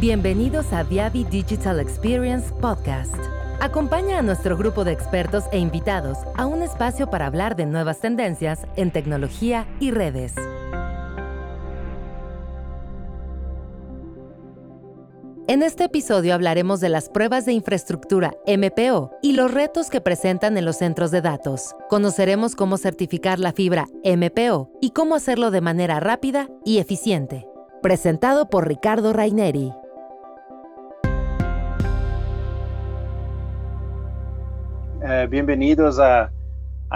[0.00, 3.16] Bienvenidos a Viavi Digital Experience Podcast.
[3.58, 7.98] Acompaña a nuestro grupo de expertos e invitados a un espacio para hablar de nuevas
[7.98, 10.34] tendencias en tecnología y redes.
[15.48, 20.56] En este episodio hablaremos de las pruebas de infraestructura MPO y los retos que presentan
[20.56, 21.74] en los centros de datos.
[21.88, 27.48] Conoceremos cómo certificar la fibra MPO y cómo hacerlo de manera rápida y eficiente.
[27.82, 29.72] Presentado por Ricardo Raineri.
[35.00, 36.32] Eh, bienvenidos a,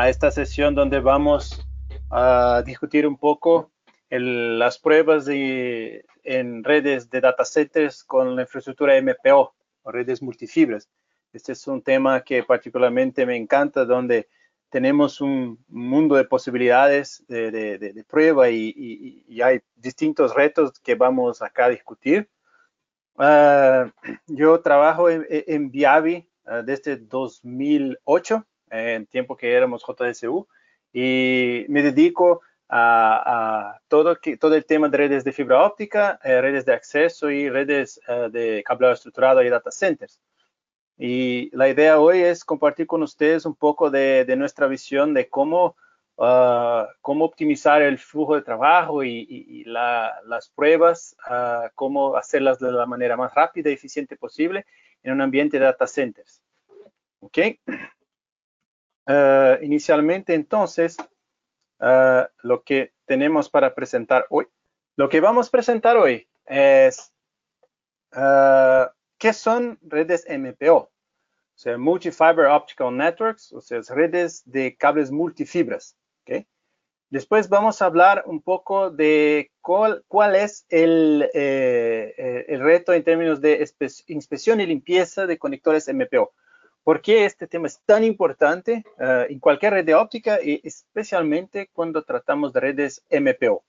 [0.08, 1.64] esta sesión donde vamos
[2.10, 3.70] a discutir un poco
[4.10, 10.88] las pruebas de, en redes de data centers con la infraestructura MPO o redes multifibras.
[11.32, 14.28] Este es un tema que particularmente me encanta, donde
[14.68, 21.70] tenemos un mundo de posibilidades de, prueba y, hay distintos retos que vamos acá a
[21.70, 22.28] discutir.
[23.16, 23.92] Ah,
[24.26, 26.26] yo trabajo en, en Viavi
[26.64, 30.46] desde 2008, en tiempo que éramos JSU,
[30.92, 32.42] y me dedico
[32.74, 37.50] a, todo, todo el tema de redes de fibra óptica, eh, redes de acceso y
[37.50, 40.20] redes eh, de cableado estructurado y data centers.
[40.96, 45.76] Y la idea hoy es compartir con ustedes un poco de, nuestra visión de cómo,
[46.18, 52.86] ah, cómo optimizar el flujo de trabajo y, las pruebas, uh, cómo hacerlas de la
[52.86, 54.64] manera más rápida y eficiente posible
[55.02, 56.42] en un ambiente de data centers.
[57.20, 57.38] ¿Ok?
[59.06, 60.96] Ah, inicialmente, entonces,
[61.84, 64.46] Ah, lo que tenemos para presentar hoy.
[64.96, 67.12] Lo que vamos a presentar hoy es
[68.14, 68.86] uh,
[69.18, 70.90] qué son redes MPO, o
[71.56, 75.96] sea, Multi-Fiber Optical Networks, o sea, redes de cables multifibras.
[76.20, 76.46] ¿okay?
[77.12, 83.04] Después vamos a hablar un poco de cuál, es el, eh, eh, el, reto en
[83.04, 83.68] términos de
[84.06, 86.32] inspección y limpieza de conectores MPO.
[86.82, 91.68] ¿Por qué este tema es tan importante eh, en cualquier red de óptica y especialmente
[91.74, 93.62] cuando tratamos de redes MPO?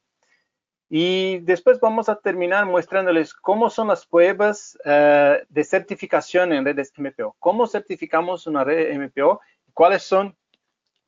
[0.90, 7.36] Y después vamos a terminar mostrándoles cómo son las pruebas de certificación en redes MPO.
[7.40, 9.42] ¿Cómo certificamos una red MPO?
[9.74, 10.34] ¿Cuáles son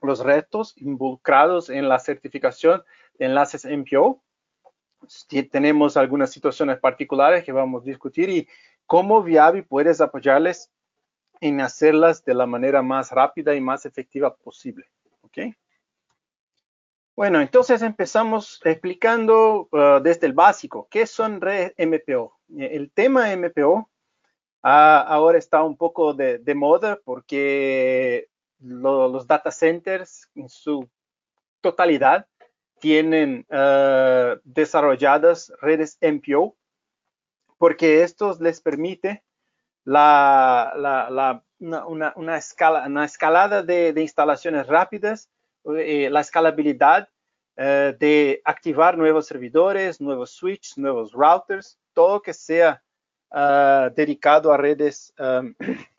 [0.02, 2.84] los retos involucrados en la certificación
[3.18, 4.22] de enlaces MPO?
[5.52, 8.48] Tenemos algunas situaciones particulares que vamos a discutir y
[8.86, 10.72] cómo Viavi puedes apoyarles
[11.42, 14.86] en hacerlas de la manera más rápida y más efectiva posible.
[15.22, 15.38] ¿Ok?
[17.16, 22.38] Bueno, entonces empezamos explicando uh, desde el básico, ¿qué son redes MPO?
[22.58, 23.90] El tema MPO
[24.64, 28.28] ah, ahora está un poco de, moda porque
[28.66, 30.90] los data centers en su
[31.62, 32.28] totalidad
[32.80, 36.56] tienen uh, desarrolladas redes MPO
[37.58, 39.24] porque esto les permite
[39.86, 45.30] la, una, una, escala, una escalada de, instalaciones rápidas,
[45.78, 47.10] eh, la escalabilidad
[47.56, 52.84] eh, de activar nuevos servidores, nuevos switches, nuevos routers, todo que sea
[53.32, 55.14] ah, dedicado a redes,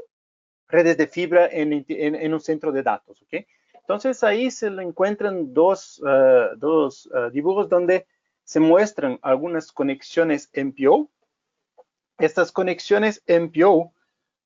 [0.69, 3.23] redes de fibra en, un centro de datos.
[3.23, 3.47] ¿okay?
[3.75, 8.07] Entonces ahí se encuentran dos, ah, dos ah, dibujos donde
[8.45, 11.11] se muestran algunas conexiones MPO
[12.19, 13.93] estas conexiones MPO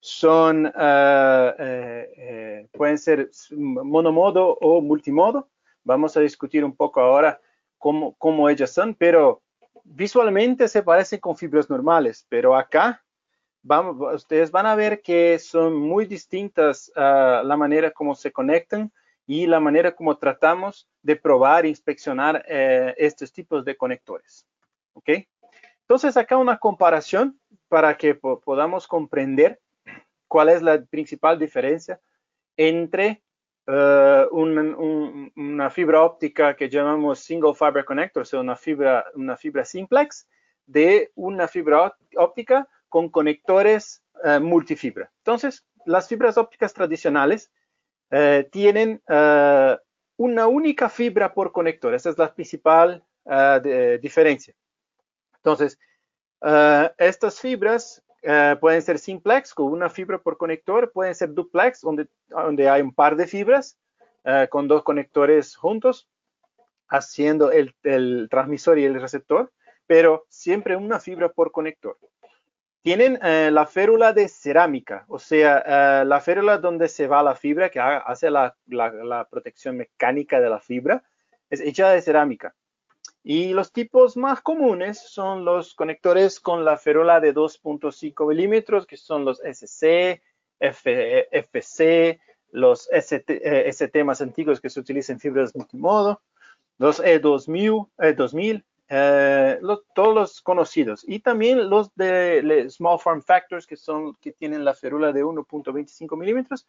[0.00, 5.48] son, eh, eh, eh, pueden ser monomodo o multimodo.
[5.84, 7.40] Vamos a discutir un poco ahora
[7.78, 9.42] cómo, cómo ellas son, pero
[9.84, 13.04] visualmente se parecen con fibras normales, pero acá
[13.62, 18.92] vamos, ustedes van a ver que son muy distintas la manera como se conectan
[19.26, 24.46] y la manera como tratamos de probar e inspeccionar estos tipos de conectores.
[24.94, 25.10] ¿Ok?
[25.82, 27.38] Entonces, acá una comparación
[27.68, 29.60] para que podamos comprender
[30.28, 32.00] cuál es la principal diferencia
[32.56, 33.22] entre
[33.66, 39.64] eh, una fibra óptica que llamamos single fiber connector, o sea, una fibra, una fibra
[39.64, 40.28] simplex,
[40.66, 45.10] de una fibra óptica con conectores uh, multifibra.
[45.20, 47.50] Entonces, las fibras ópticas tradicionales
[48.12, 49.02] uh, tienen
[50.16, 51.94] una única fibra por conector.
[51.94, 53.02] Esa es la principal
[54.02, 54.54] diferencia.
[55.36, 55.78] Entonces,
[56.98, 58.02] estas fibras
[58.60, 62.92] pueden ser simplex, con una fibra por conector, pueden ser duplex, donde, donde hay un
[62.92, 63.78] par de fibras
[64.50, 66.06] con dos conectores juntos,
[66.90, 67.74] haciendo el,
[68.28, 69.50] transmisor y el receptor,
[69.86, 71.96] pero siempre una fibra por conector.
[72.82, 77.78] Tienen la férula de cerámica, o sea, la férula donde se va la fibra, que
[77.78, 78.56] hace la,
[79.30, 81.02] protección mecánica de la fibra,
[81.50, 82.54] es hecha de cerámica.
[83.22, 88.96] Y los tipos más comunes son los conectores con la ferola de 2.5 milímetros, que
[88.96, 90.22] son los SC,
[90.58, 92.18] FC,
[92.50, 96.22] los ST, más antiguos que se utilizan en fibras multimodo,
[96.78, 99.60] los E2000, E2000 eh,
[99.94, 104.74] todos los conocidos y también los de Small Form Factors que son que tienen la
[104.74, 106.66] férula de 1.25 milímetros,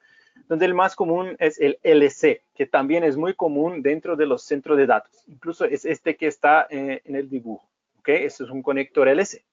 [0.48, 4.44] donde el más común es el LC, que también es muy común dentro de los
[4.44, 5.24] centros de datos.
[5.28, 7.68] Incluso es este que está eh, en el dibujo.
[7.98, 8.10] ¿ok?
[8.10, 9.44] Este es un conector LC.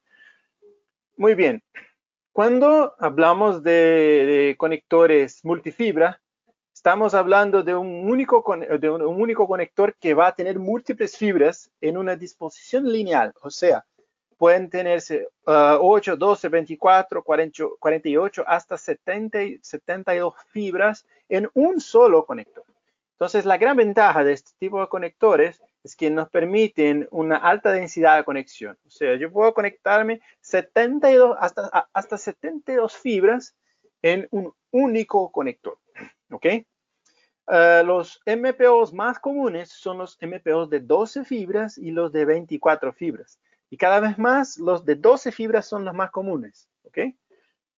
[1.16, 1.62] Muy bien.
[2.32, 6.20] Cuando hablamos de conectores multifibra,
[6.88, 8.42] Estamos hablando de un, único,
[8.80, 13.50] de un, único conector que va a tener múltiples fibras en una disposición lineal, o
[13.50, 13.84] sea,
[14.38, 22.64] pueden tenerse 8, 12, 24, 48, hasta 70, 72 fibras en un solo conector.
[23.12, 27.70] Entonces, la gran ventaja de este tipo de conectores es que nos permiten una alta
[27.70, 28.78] densidad de conexión.
[28.86, 33.54] O sea, yo puedo conectarme 72, hasta, hasta 72 fibras
[34.00, 35.76] en un único conector.
[36.30, 36.46] ¿ok?
[37.48, 42.92] Uh, los MPOs más comunes son los MPOs de 12 fibras y los de 24
[42.92, 43.40] fibras.
[43.70, 46.68] Y cada vez más los de 12 fibras son los más comunes.
[46.82, 46.98] ¿ok?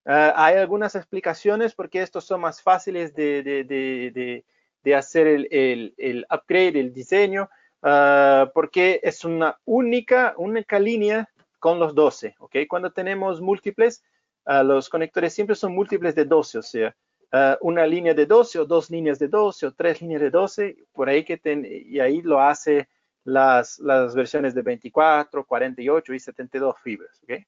[0.06, 4.44] Uh, hay algunas explicaciones porque estos son más fáciles de, de,
[4.82, 7.48] de, hacer el, el, el, upgrade, el diseño,
[7.82, 11.28] uh, porque es una única, única línea
[11.60, 12.34] con los 12.
[12.40, 12.56] ¿ok?
[12.68, 14.02] Cuando tenemos múltiples,
[14.46, 16.96] los conectores siempre son múltiples de 12, o sea,
[17.32, 20.76] Ah, una línea de 12 o dos líneas de 12 o tres líneas de 12,
[20.92, 22.88] por ahí que ten, y ahí lo hace
[23.22, 27.20] las, las versiones de 24, 48 y 72 fibras.
[27.22, 27.46] ¿okay?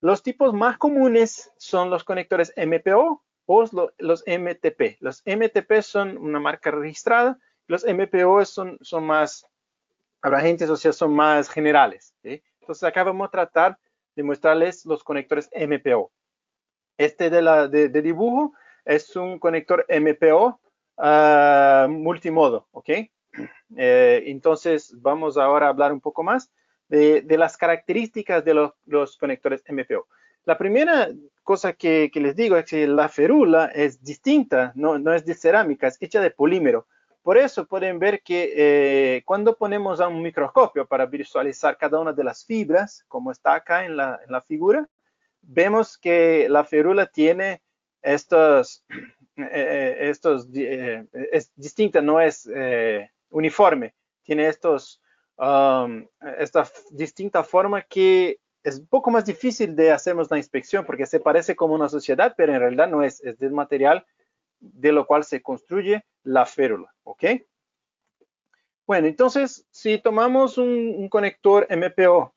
[0.00, 3.64] Los tipos más comunes son los conectores MPO o
[3.98, 4.96] los, MTP.
[5.00, 9.46] Los MTP son una marca registrada, los MPO son, son más
[10.22, 12.14] abrangentes, o sea, son más generales.
[12.24, 13.78] Entonces acá vamos a tratar
[14.16, 16.10] de mostrarles los conectores MPO.
[16.96, 20.60] Este de, la, de dibujo es un conector MPO
[20.98, 22.90] ah, multimodo, ¿ok?
[23.76, 26.50] Eh, entonces, vamos ahora a hablar un poco más
[26.88, 30.06] de, las características de los, conectores MPO.
[30.44, 31.10] La primera
[31.42, 35.98] cosa que, les digo es que la ferula es distinta, no, es de cerámica, es
[36.00, 36.86] hecha de polímero.
[37.22, 42.14] Por eso pueden ver que eh, cuando ponemos a un microscopio para visualizar cada una
[42.14, 44.88] de las fibras, como está acá en la, en la figura,
[45.42, 47.60] vemos que la ferula tiene
[48.02, 48.84] estos,
[49.36, 52.48] eh, eh, estos eh, es distinta, no es
[53.30, 55.00] uniforme, tiene estos,
[55.36, 56.06] um,
[56.38, 61.20] esta distinta forma que es un poco más difícil de hacernos la inspección porque se
[61.20, 64.04] parece como una sociedad, pero en realidad no es, es del material
[64.60, 67.24] de lo cual se construye la férula, ¿ok?
[68.86, 72.34] Bueno, entonces, si tomamos un, conector MPO,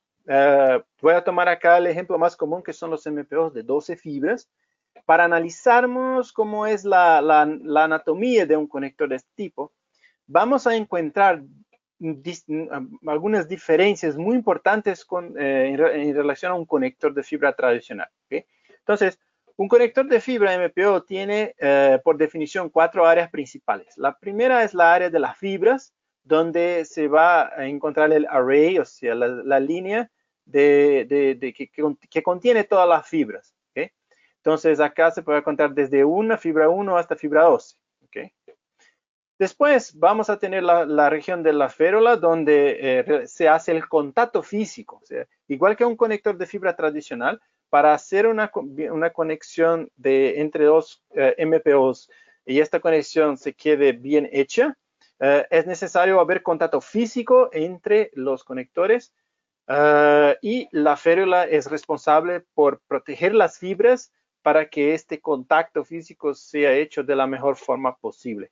[1.02, 4.50] voy a tomar acá el ejemplo más común que son los MPOs de 12 fibras
[5.06, 9.74] para analizarnos cómo es la, anatomía de un conector de este tipo,
[10.28, 11.44] vamos a encontrar
[13.06, 15.06] algunas diferencias muy importantes
[15.38, 18.10] eh, en, relación a un conector de fibra tradicional.
[18.30, 19.20] Entonces,
[19.58, 23.96] un conector de fibra MPO tiene, eh, por definición, cuatro áreas principales.
[23.98, 25.94] La primera es la área de las fibras,
[26.24, 30.10] donde se va a encontrar el array, o sea, la, línea
[30.52, 31.70] que,
[32.24, 33.54] contiene todas las fibras.
[34.44, 37.76] Entonces acá se puede contar desde una fibra 1 hasta fibra 12.
[38.06, 38.34] ¿okay?
[39.38, 44.42] Después vamos a tener la, región de la férula donde eh, se hace el contacto
[44.42, 45.00] físico.
[45.02, 48.52] O sea, igual que un conector de fibra tradicional, para hacer una,
[48.92, 52.10] una conexión de, entre dos eh, MPOs
[52.46, 54.78] y esta conexión se quede bien hecha,
[55.20, 59.14] eh, es necesario haber contacto físico entre los conectores
[60.42, 66.74] y la férula es responsable por proteger las fibras para que este contacto físico sea
[66.74, 68.52] hecho de la mejor forma posible.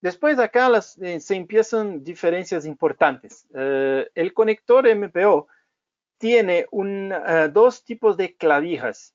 [0.00, 0.70] después de acá
[1.00, 3.46] eh, se empiezan diferencias importantes.
[3.54, 5.46] Eh, el conector MPO
[6.18, 9.14] tiene eh, dos tipos de clavijas.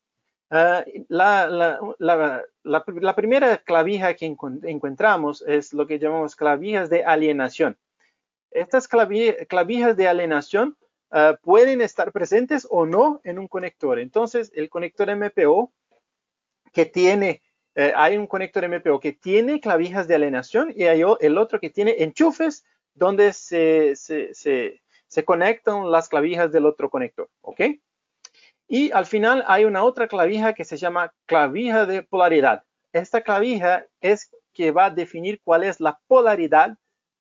[0.50, 7.78] Ah, la, primera clavija que encontramos es lo que llamamos clavijas de alienación.
[8.52, 10.78] Estas clavijas de alienación
[11.10, 14.00] Ah, pueden estar presentes o no en un conector.
[14.00, 15.72] Entonces, el conector MPO
[16.74, 17.42] que tiene,
[17.76, 21.70] eh, hay un conector MPO que tiene clavijas de alienación y hay el otro que
[21.70, 24.82] tiene enchufes donde se, se,
[25.24, 27.62] conectan las clavijas del otro conector, ¿ok?
[28.68, 32.64] Y al final hay una otra clavija que se llama clavija de polaridad.
[32.92, 36.78] Esta clavija es que va a definir cuál es la polaridad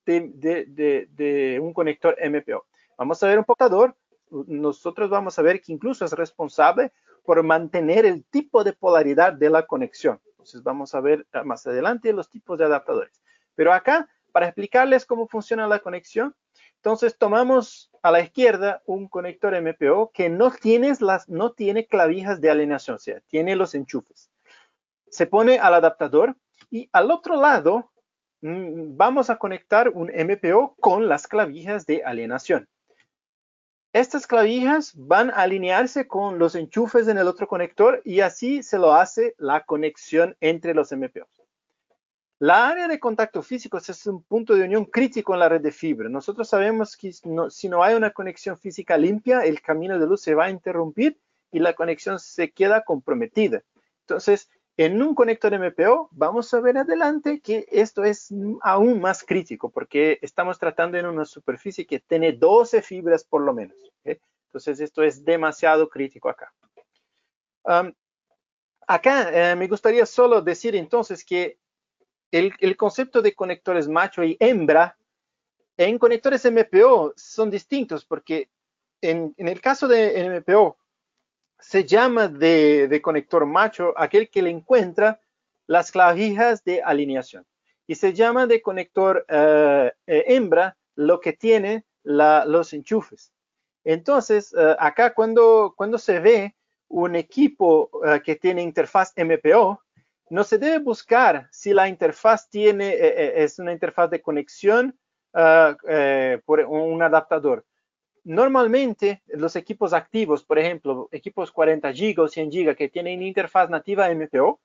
[0.06, 2.66] de, un conector MPO.
[2.96, 3.96] Vamos a ver un portador.
[4.30, 6.92] Nosotros vamos a ver que incluso es responsable
[7.24, 10.20] por mantener el tipo de polaridad de la conexión.
[10.30, 13.20] Entonces vamos a ver más adelante los tipos de adaptadores.
[13.54, 16.34] Pero acá, para explicarles cómo funciona la conexión,
[16.76, 22.40] entonces tomamos a la izquierda un conector MPO que no tiene, las, no tiene clavijas
[22.40, 24.30] de alineación, o sea, tiene los enchufes.
[25.08, 26.36] Se pone al adaptador
[26.70, 27.90] y al otro lado
[28.42, 32.68] mm, vamos a conectar un MPO con las clavijas de alienación.
[33.96, 38.76] Estas clavijas van a alinearse con los enchufes en el otro conector y así se
[38.76, 41.42] lo hace la conexión entre los MPOs.
[42.38, 45.72] La área de contacto físico es un punto de unión crítico en la red de
[45.72, 46.10] fibra.
[46.10, 50.34] Nosotros sabemos que si no hay una conexión física limpia, el camino de luz se
[50.34, 51.18] va a interrumpir
[51.50, 53.62] y la conexión se queda comprometida.
[54.02, 59.70] Entonces, en un conector MPO, vamos a ver adelante que esto es aún más crítico
[59.70, 63.76] porque estamos tratando en una superficie que tiene 12 fibras por lo menos.
[64.04, 66.52] Entonces, esto es demasiado crítico acá.
[68.86, 71.58] acá eh, me gustaría solo decir entonces que
[72.30, 74.96] el, concepto de conectores macho y hembra
[75.76, 78.48] en conectores MPO son distintos porque
[79.00, 80.76] en, el caso de MPO
[81.58, 85.20] se llama de, conector macho aquel que le encuentra
[85.66, 87.44] las clavijas de alineación
[87.86, 93.32] y se llama de conector eh, eh, hembra lo que tiene los enchufes.
[93.84, 96.54] Entonces, eh, acá cuando, cuando se ve
[96.88, 97.90] un equipo
[98.24, 99.80] que tiene interfaz MPO,
[100.30, 102.94] no se debe buscar si la interfaz tiene,
[103.42, 104.96] es una interfaz de conexión
[105.32, 107.64] por un adaptador
[108.26, 113.70] normalmente los equipos activos, por ejemplo, equipos 40 GB o 100 GB que tienen interfaz
[113.70, 114.60] nativa MPO,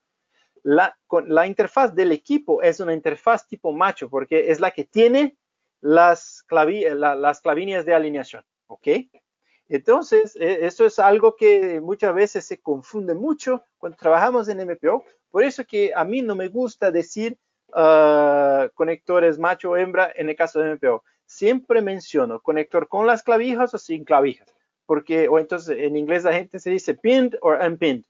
[0.63, 5.38] la, la, interfaz del equipo es una interfaz tipo macho porque es la que tiene
[5.80, 8.88] las, las clavíneas de alineación, ¿ok?
[9.70, 15.06] Entonces, e, eso es algo que muchas veces se confunde mucho cuando trabajamos en MPO.
[15.30, 17.38] Por eso que a mí no me gusta decir
[17.74, 23.23] ah, conectores macho o hembra en el caso de MPO siempre menciono conector con las
[23.23, 24.53] clavijas o sin clavijas,
[24.85, 28.03] porque, o entonces en inglés la gente se dice pinned o unpinned.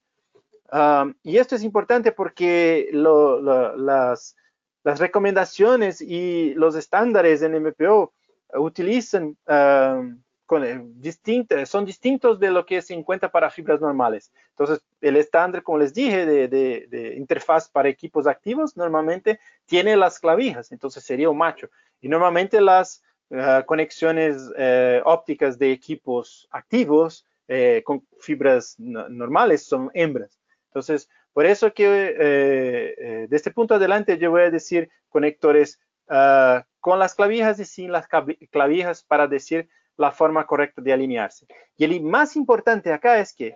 [0.71, 4.35] Um, y esto es importante porque las,
[4.83, 8.13] recomendaciones y los estándares en MPO
[8.55, 14.33] utilizan um, con, eh, son distintos de lo que se encuentra para fibras normales.
[14.49, 20.73] Entonces, el estándar, como les dije, de, interfaz para equipos activos, normalmente tiene las clavijas,
[20.73, 21.69] entonces sería un macho.
[22.01, 23.01] Y normalmente las,
[23.33, 30.38] Ah, conexiones eh, ópticas de equipos activos eh, con fibras normales son hembras.
[30.67, 36.65] Entonces, por eso que eh, de este punto adelante yo voy a decir conectores ah,
[36.81, 38.05] con las clavijas y sin las
[38.51, 41.45] clavijas para decir la forma correcta de alinearse.
[41.77, 43.55] Y el más importante acá es que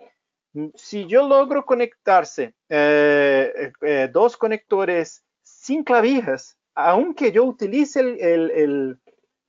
[0.54, 2.54] mm, si yo logro conectarse
[4.10, 8.98] dos conectores sin clavijas, aunque yo utilice el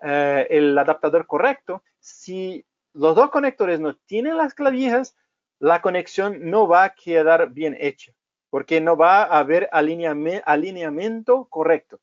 [0.02, 5.16] eh, el adaptador correcto, si los dos conectores no tienen las clavijas,
[5.60, 8.12] la conexión no va a quedar bien hecha,
[8.50, 12.00] porque no va a haber alineamiento correcto.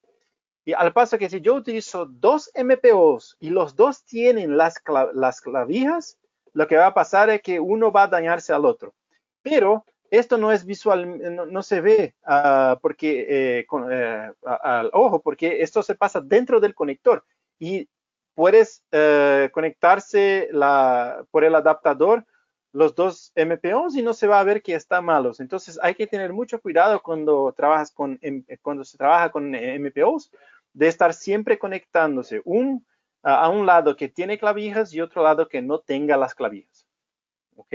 [0.65, 6.19] Y al paso que si yo utilizo dos MPOs y los dos tienen las, clavijas,
[6.53, 8.95] lo que va a pasar es que uno va a dañarse al otro.
[9.43, 15.61] Pero esto no es visual, no, se ve ah, porque, eh, eh, al ojo, porque
[15.61, 17.25] esto se pasa dentro del conector
[17.65, 17.89] y
[18.35, 20.51] puedes eh, conectarse
[21.31, 22.27] por el adaptador
[22.73, 25.41] los dos MPOs y no se va a ver que están malos.
[25.41, 28.21] Entonces hay que tener mucho cuidado cuando trabajas con
[28.61, 30.31] cuando se trabaja con MPOs
[30.75, 32.85] de estar siempre conectándose un
[33.23, 36.87] a un lado que tiene clavijas y otro lado que no tenga las clavijas.
[37.57, 37.73] ¿Ok?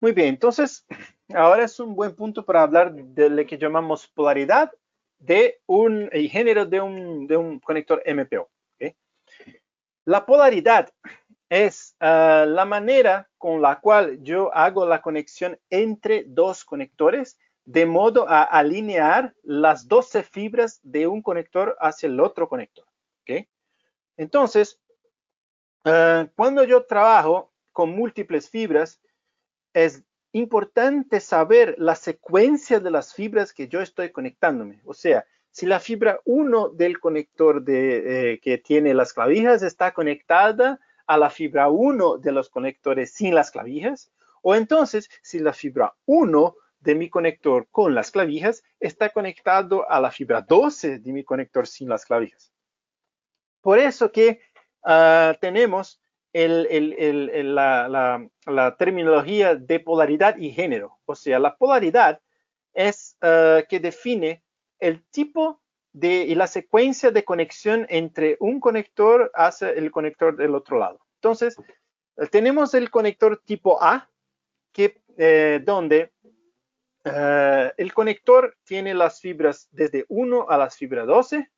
[0.00, 0.86] Muy bien, entonces
[1.34, 4.72] ahora es un buen punto para hablar de lo que llamamos polaridad
[5.20, 8.50] de un género de un, de un conector MPO.
[10.06, 10.92] La polaridad
[11.48, 17.86] es ah, la manera con la cual yo hago la conexión entre dos conectores de
[17.86, 22.84] modo a alinear las 12 fibras de un conector hacia el otro conector.
[24.16, 24.80] Entonces,
[25.84, 29.00] ah, cuando yo trabajo con múltiples fibras,
[29.72, 34.80] es importante saber la secuencia de las fibras que yo estoy conectándome.
[34.84, 39.92] O sea, si la fibra 1 del conector de, eh, que tiene las clavijas está
[39.92, 45.52] conectada a la fibra 1 de los conectores sin las clavijas, o entonces si la
[45.52, 51.12] fibra 1 de mi conector con las clavijas está conectado a la fibra 12 de
[51.12, 52.52] mi conector sin las clavijas.
[53.60, 54.40] Por eso que
[54.84, 56.00] uh, tenemos
[56.32, 58.28] la,
[58.78, 60.98] terminología de polaridad y género.
[61.04, 62.20] O sea, la polaridad
[62.72, 64.42] es uh, que define
[64.78, 65.60] el tipo
[65.92, 71.00] de, y la secuencia de conexión entre un conector hacia el conector del otro lado.
[71.16, 71.56] Entonces,
[72.30, 74.08] tenemos el conector tipo A,
[74.72, 76.12] que, eh, donde
[77.04, 81.50] uh, el conector tiene las fibras desde 1 a las fibras 12,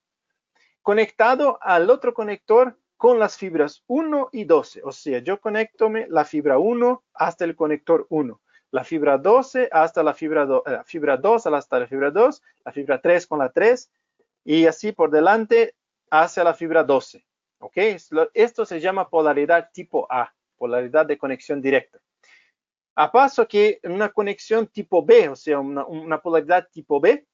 [0.81, 4.83] conectado al otro conector con las fibras 1 y 12.
[4.85, 8.41] O sea, yo conecto la fibra 1 hasta el conector 1,
[8.71, 12.71] la fibra 12 hasta la fibra, 2, la fibra 2 hasta la fibra 2, la
[12.71, 13.91] fibra 3 con la 3
[14.45, 15.75] y así por delante
[16.13, 17.27] hacia la fibra 12.
[17.59, 17.77] ¿Ok?
[18.35, 21.99] Esto se llama polaridad tipo A, polaridad de conexión directa.
[22.95, 27.27] A paso que una conexión tipo B, o sea, una, una polaridad tipo B,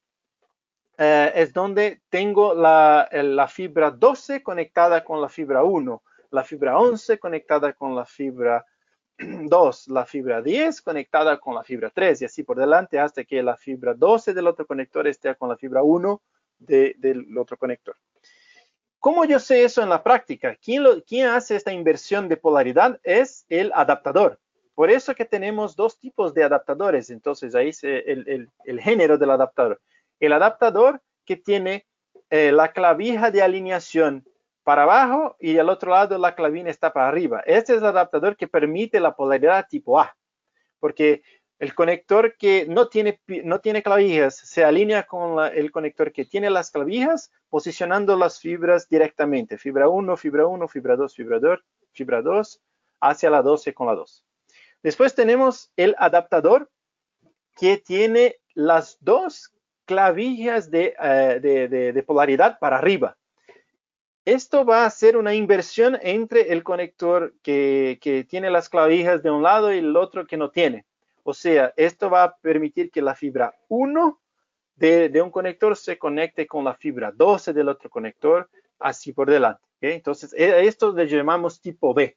[1.01, 6.77] eh, es donde tengo la, la, fibra 12 conectada con la fibra 1, la fibra
[6.77, 8.65] 11 conectada con la fibra
[9.17, 13.41] 2, la fibra 10 conectada con la fibra 3 y así por delante hasta que
[13.41, 16.21] la fibra 12 del otro conector esté con la fibra 1
[16.57, 17.95] de, del otro conector.
[18.99, 20.57] ¿Cómo yo sé eso en la práctica?
[20.61, 22.99] ¿Quién, lo, ¿Quién hace esta inversión de polaridad?
[23.03, 24.37] Es el adaptador.
[24.75, 27.09] Por eso que tenemos dos tipos de adaptadores.
[27.09, 29.79] Entonces ahí es el, el, el género del adaptador
[30.19, 31.85] el adaptador que tiene
[32.29, 34.25] eh, la clavija de alineación
[34.63, 37.41] para abajo y al otro lado la clavija está para arriba.
[37.45, 40.15] Este es el adaptador que permite la polaridad tipo A,
[40.79, 41.23] porque
[41.59, 46.49] el conector que no tiene, no tiene clavijas se alinea con el conector que tiene
[46.49, 49.57] las clavijas, posicionando las fibras directamente.
[49.57, 51.59] Fibra 1, fibra 1, fibra 2, fibra 2,
[51.91, 52.61] fibra 2,
[53.01, 54.23] hacia la 12 con la 2.
[54.81, 56.69] Después tenemos el adaptador
[57.57, 59.53] que tiene las dos
[59.89, 63.17] clavillas eh, de, polaridad para arriba.
[64.23, 67.97] Esto va a ser una inversión entre el conector que,
[68.29, 70.85] tiene las clavijas de un lado y el otro que no tiene.
[71.23, 74.21] O sea, esto va a permitir que la fibra 1
[74.75, 78.47] de, un conector se conecte con la fibra 12 del otro conector,
[78.77, 79.63] así por delante.
[79.81, 82.15] Entonces, e, esto le llamamos tipo B.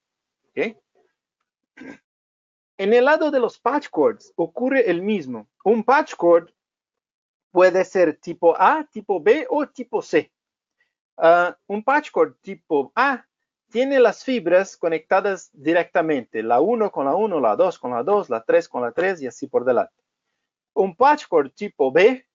[2.77, 5.49] En el lado de los patch cords ocurre el mismo.
[5.65, 6.51] Un patch cord
[7.53, 10.33] puede ser tipo A, tipo B o tipo C.
[11.17, 13.25] Uh, un patchcord tipo A
[13.71, 18.29] tiene las fibras conectadas directamente, la 1 con la 1, la 2 con la 2,
[18.31, 19.95] la 3 con la 3 y así por delante.
[20.75, 22.27] Un patchcord tipo B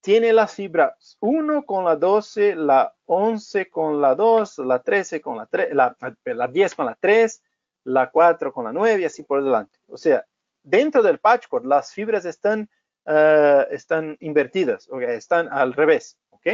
[0.00, 5.36] tiene las fibras 1 con la 12, la 11 con la 2, la 13 con
[5.36, 7.42] la 3, la, la 10 con la 3,
[7.84, 9.78] la 4 con la 9 y así por delante.
[9.88, 10.24] O sea,
[10.62, 12.68] dentro del patchcord las fibras están
[13.06, 16.48] uh, están invertidas, okay, están al revés, ¿ok?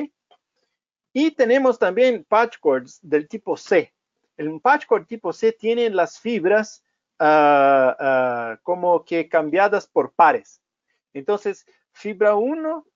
[1.13, 3.93] Y tenemos también patch cords del tipo C.
[4.37, 6.85] El patch cord tipo C tiene las fibras
[7.19, 10.61] uh, uh, como que cambiadas por pares.
[11.13, 12.87] Entonces, fibra 1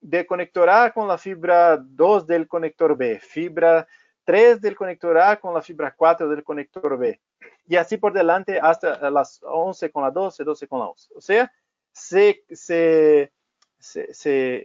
[0.00, 3.86] de conector A con la fibra 2 del conector B, fibra
[4.24, 7.20] 3 del conector A con la fibra 4 del conector B.
[7.66, 11.12] Y así por delante hasta las 11 con la 12, 12 con la 11.
[11.16, 11.52] O sea,
[11.92, 13.32] se,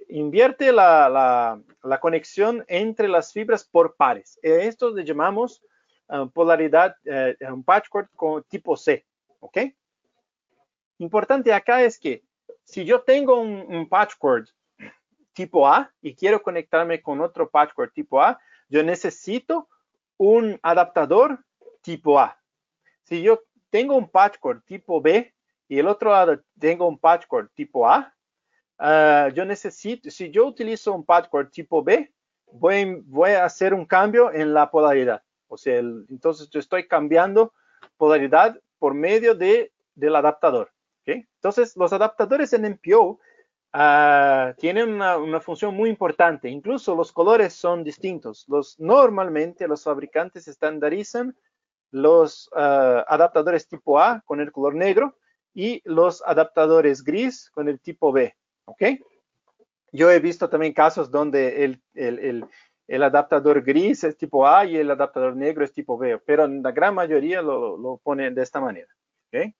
[0.09, 1.61] invierte la,
[2.01, 4.39] conexión entre las fibras por pares.
[4.41, 5.61] Esto le llamamos
[6.07, 9.05] uh, polaridad, uh, un patchwork con tipo C.
[9.39, 9.57] ¿Ok?
[10.99, 12.23] Importante acá es que
[12.63, 14.49] si yo tengo un, un patchwork
[15.33, 19.69] tipo A y quiero conectarme con otro patchwork tipo A, yo necesito
[20.17, 21.39] un adaptador
[21.81, 22.37] tipo A.
[23.03, 25.33] Si yo tengo un patchwork tipo B,
[25.67, 28.13] y el otro lado tengo un patchwork tipo A,
[28.79, 32.11] uh, yo necesito, si yo utilizo un patchwork tipo B,
[32.51, 35.21] voy, voy, a hacer un cambio en la polaridad.
[35.47, 37.53] O sea, el, entonces yo estoy cambiando
[37.97, 40.71] polaridad por medio de, del adaptador.
[41.01, 41.27] ¿okay?
[41.35, 43.19] Entonces, los adaptadores en MPO uh,
[43.73, 46.49] ah, tienen una, una, función muy importante.
[46.49, 48.45] Incluso los colores son distintos.
[48.47, 51.35] Los, normalmente los fabricantes estandarizan
[51.91, 55.17] los uh, adaptadores tipo A con el color negro
[55.57, 58.83] y los adaptadores gris con el tipo B, ¿ok?
[59.91, 62.45] Yo he visto también casos donde el, el,
[62.87, 66.61] el, adaptador gris es tipo A y el adaptador negro es tipo B, pero en
[66.61, 68.87] la gran mayoría lo, lo ponen de esta manera,
[69.33, 69.51] ¿ok?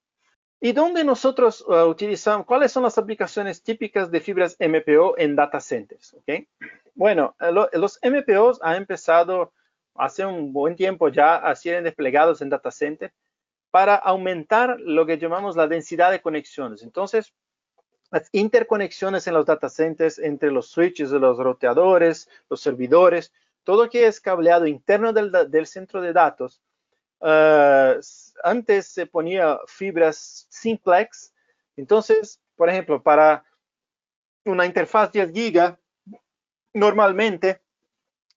[0.59, 5.59] ¿Y dónde nosotros uh, utilizamos, cuáles son las aplicaciones típicas de fibras MPO en data
[5.59, 6.13] centers?
[6.13, 6.47] ¿okay?
[6.93, 9.51] Bueno, eh, lo, los MPOs han empezado
[9.95, 13.13] hace un buen tiempo ya a ser desplegados en data centers
[13.71, 16.83] para aumentar lo que llamamos la densidad de conexiones.
[16.83, 17.33] Entonces,
[18.11, 24.07] las interconexiones en los data centers entre los switches los roteadores, los servidores, todo que
[24.07, 26.61] es cableado interno del, centro de datos.
[27.19, 27.99] Uh,
[28.43, 31.33] antes se ponía fibras simplex,
[31.75, 33.43] entonces, por ejemplo, para
[34.45, 35.79] una interfaz 10 giga,
[36.73, 37.59] normalmente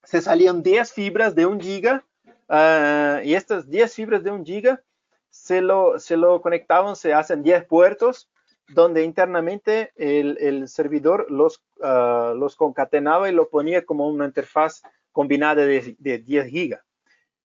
[0.02, 2.04] se salían 10 fibras de 1 giga
[2.48, 4.82] uh, y estas 10 fibras de 1 giga
[5.30, 8.28] se lo, se lo conectaban, se hacen 10 puertos
[8.68, 15.66] donde internamente el, servidor los, uh, los concatenaba y lo ponía como una interfaz combinada
[15.66, 16.80] de, 10 gigas.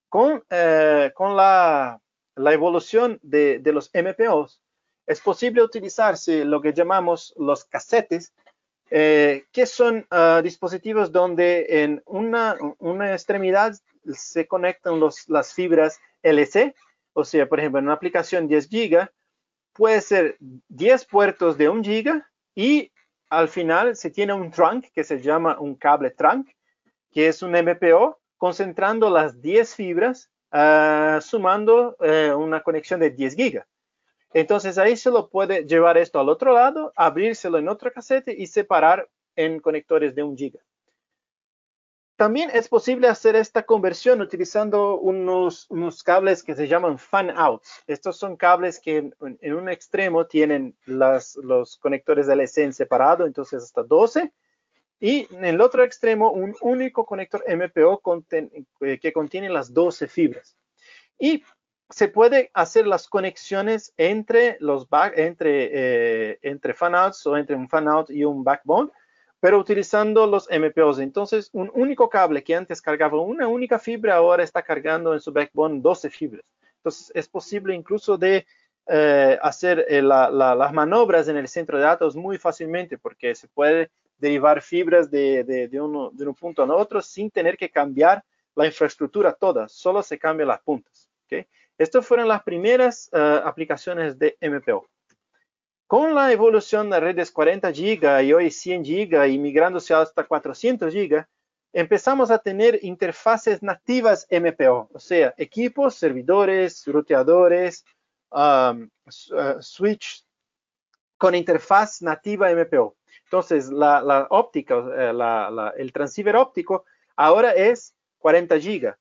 [0.08, 2.00] Con, eh, con la,
[2.36, 4.62] la, evolución de, de, los MPOs,
[5.08, 8.34] es posible utilizarse lo que llamamos los casetes,
[8.92, 13.76] eh, que son uh, dispositivos donde en una, una extremidad
[14.14, 16.76] se conectan los, las fibras LC,
[17.16, 19.10] o sea, por ejemplo, en una aplicación 10 GB,
[19.74, 22.92] puede ser 10 puertos de 1 giga y
[23.30, 26.50] al final se tiene un trunk que se llama un cable trunk,
[27.12, 33.36] que es un MPO, concentrando las 10 fibras, uh, sumando uh, una conexión de 10
[33.36, 33.68] gigas.
[34.34, 38.48] Entonces ahí se lo puede llevar esto al otro lado, abrírselo en otro casete y
[38.48, 40.60] separar en conectores de 1 giga.
[42.16, 47.84] También es posible hacer esta conversión utilizando unos, unos cables que se llaman fan outs.
[47.88, 53.64] Estos son cables que en, un extremo tienen las, los conectores de LC separado, entonces
[53.64, 54.32] hasta 12,
[55.02, 58.02] y en el otro extremo un único conector MPO
[58.32, 60.56] eh, que contiene las 12 fibras.
[61.20, 61.44] Y
[61.90, 65.70] se puede hacer las conexiones entre los back, entre,
[66.32, 68.90] eh, entre fan outs o entre un fan out y un backbone
[69.46, 70.98] pero utilizando los MPOs.
[70.98, 75.32] Entonces, un único cable que antes cargaba una única fibra, ahora está cargando en su
[75.32, 76.44] backbone 12 fibras.
[76.78, 78.48] Entonces, es posible incluso de
[78.88, 83.92] eh, hacer eh, las manobras en el centro de datos muy fácilmente, porque se puede
[84.18, 88.24] derivar fibras de, de, uno, de un punto a otro sin tener que cambiar
[88.56, 91.08] la infraestructura toda, solo se cambian las puntas.
[91.28, 91.46] ¿okay?
[91.78, 94.88] Estas fueron las primeras uh, aplicaciones de MPO.
[95.88, 100.92] Con la evolución de redes 40 GB y hoy 100 GB y migrándose hasta 400
[100.92, 101.28] GB,
[101.74, 107.86] empezamos a tener interfaces nativas MPO, o sea, equipos, servidores, ruteadores,
[108.32, 108.90] um,
[109.32, 110.26] uh, switch
[111.18, 112.96] con interfaz nativa MPO.
[113.26, 115.14] Entonces, la, óptica, eh,
[115.78, 118.96] el transceiver óptico ahora es 40 GB.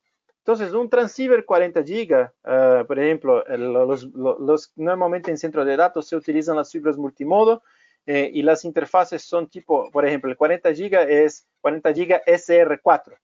[0.46, 6.07] Entonces, un transceiver 40 GB, uh, por ejemplo, los, los, normalmente en centro de datos
[6.07, 7.62] se utilizan las fibras multimodo
[8.04, 13.16] eh, y las interfaces son tipo, por ejemplo, el 40 GB es 40 GB SR4,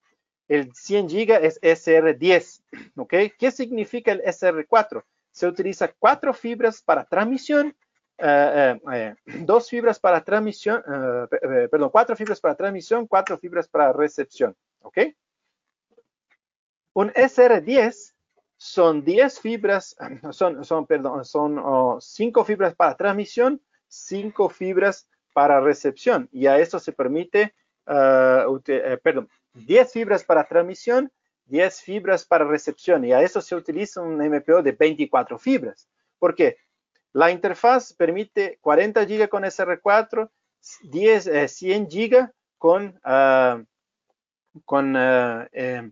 [0.48, 2.62] el 100 GB es SR10,
[2.96, 3.14] ¿ok?
[3.38, 5.04] ¿Qué significa el SR4?
[5.30, 7.76] Se utiliza cuatro fibras para transmisión,
[8.18, 10.82] uh, dos fibras para transmisión,
[11.70, 15.00] perdón, cuatro fibras para transmisión, cuatro fibras para recepción, ¿ok?
[16.92, 18.14] Un SR10
[18.56, 19.96] son 10 fibras,
[20.32, 26.28] son, son, perdón, son 5 fibras para transmisión, 5 fibras para recepción.
[26.32, 27.54] Y a esto se permite,
[27.86, 28.60] uh,
[29.02, 31.10] perdón, 10 fibras para transmisión,
[31.46, 33.04] 10 fibras para recepción.
[33.04, 35.88] Y a eso se utiliza un MPO de 24 fibras.
[36.18, 36.58] ¿Por qué?
[37.12, 40.30] La interfaz permite 40 GB con SR4,
[40.82, 43.64] 10, 100 GB con, uh,
[44.64, 45.90] con eh,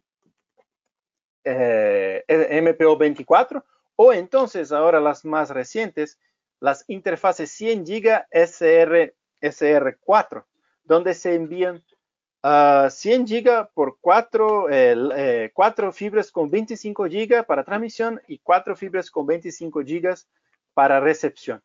[2.62, 3.64] MPO 24
[3.96, 6.18] o entonces ahora las más recientes,
[6.60, 10.44] las interfaces 100 GB SR, SR4,
[10.84, 11.82] donde se envían
[12.42, 15.52] 100 GB por 4, eh,
[15.92, 20.14] fibras con 25 GB para transmisión y 4 fibras con 25 GB
[20.74, 21.62] para recepción.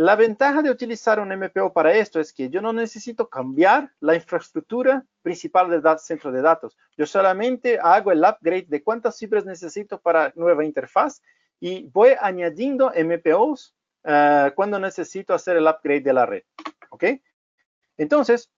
[0.00, 4.14] La ventaja de utilizar un MPO para esto es que yo no necesito cambiar la
[4.14, 6.74] infraestructura principal del centro de datos.
[6.96, 11.20] Yo solamente hago el upgrade de cuántas fibras necesito para nueva interfaz
[11.60, 16.44] y voy añadiendo MPOs eh, cuando necesito hacer el upgrade de la red.
[16.88, 17.04] ¿Ok?
[17.98, 18.50] Entonces,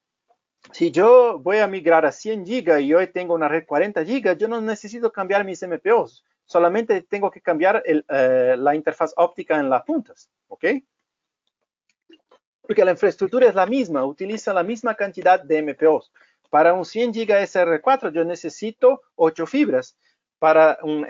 [0.71, 4.39] si yo voy a migrar a 100 GB y hoy tengo una red 40 GB,
[4.39, 6.25] yo no necesito cambiar mis MPOs.
[6.47, 10.31] Solamente tengo que cambiar eh, la interfaz óptica en las puntas.
[10.47, 10.67] ¿Ok?
[12.63, 16.13] Porque la infraestructura es la misma, utiliza la misma cantidad de MPOs.
[16.49, 19.97] Para un 100 GB SR4 yo necesito 8 fibras.
[20.39, 21.07] Para un,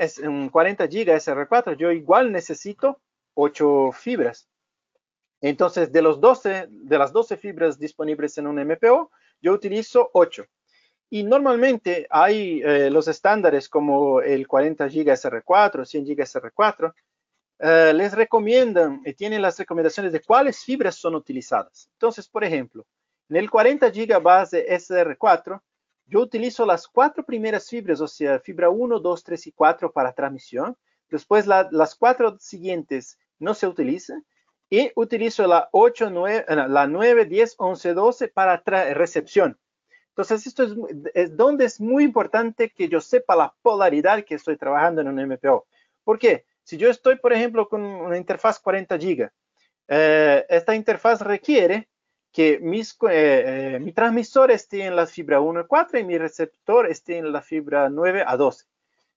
[0.51, 3.01] 40 GB SR4 yo igual necesito
[3.35, 4.49] 8 fibras.
[5.41, 9.11] Entonces, de, los 12, de las 12 fibras disponibles en un MPO,
[9.41, 10.45] yo utilizo 8.
[11.11, 16.95] Y normalmente hay eh, los estándares como el 40 GB SR4, 100 GB SR4,
[17.65, 21.89] eh, les recomiendan, y tienen las recomendaciones de cuáles fibras son utilizadas.
[21.93, 22.85] Entonces, por ejemplo,
[23.29, 25.63] en el 40 GB base SR4,
[26.07, 30.13] yo utilizo las cuatro primeras fibras, o sea, fibra 1, 2, 3 y 4 para
[30.13, 30.77] transmisión.
[31.09, 34.27] Después las cuatro siguientes no se utilizan.
[34.69, 38.61] Y utilizo la 8, 9, eh, la 9, 10, 11, 12 para
[38.93, 39.57] recepción.
[40.09, 40.73] Entonces, esto es,
[41.15, 45.29] es, donde es muy importante que yo sepa la polaridad que estoy trabajando en un
[45.29, 45.65] MPO.
[46.03, 46.45] ¿Por qué?
[46.65, 49.31] Si yo estoy, por ejemplo, con una interfaz 40 GB,
[49.89, 51.89] eh, esta interfaz requiere
[52.33, 52.63] que eh,
[53.11, 57.33] eh, mi transmisor esté en la fibra 1 a 4 y mi receptor esté en
[57.33, 58.65] la fibra 9 a 12.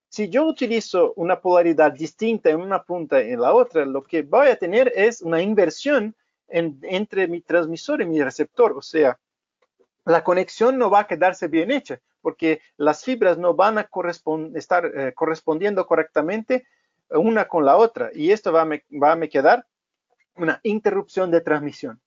[0.09, 4.23] Si yo utilizo una polaridad distinta en una punta y en la otra, lo que
[4.23, 6.15] voy a tener es una inversión
[6.47, 8.73] entre mi transmisor y mi receptor.
[8.73, 9.17] O sea,
[10.05, 13.89] la conexión no va a quedarse bien hecha porque las fibras no van a
[14.55, 16.65] estar correspondiendo correctamente
[17.09, 19.65] una con la otra y esto va a, me, va a me quedar
[20.35, 22.01] una interrupción de transmisión.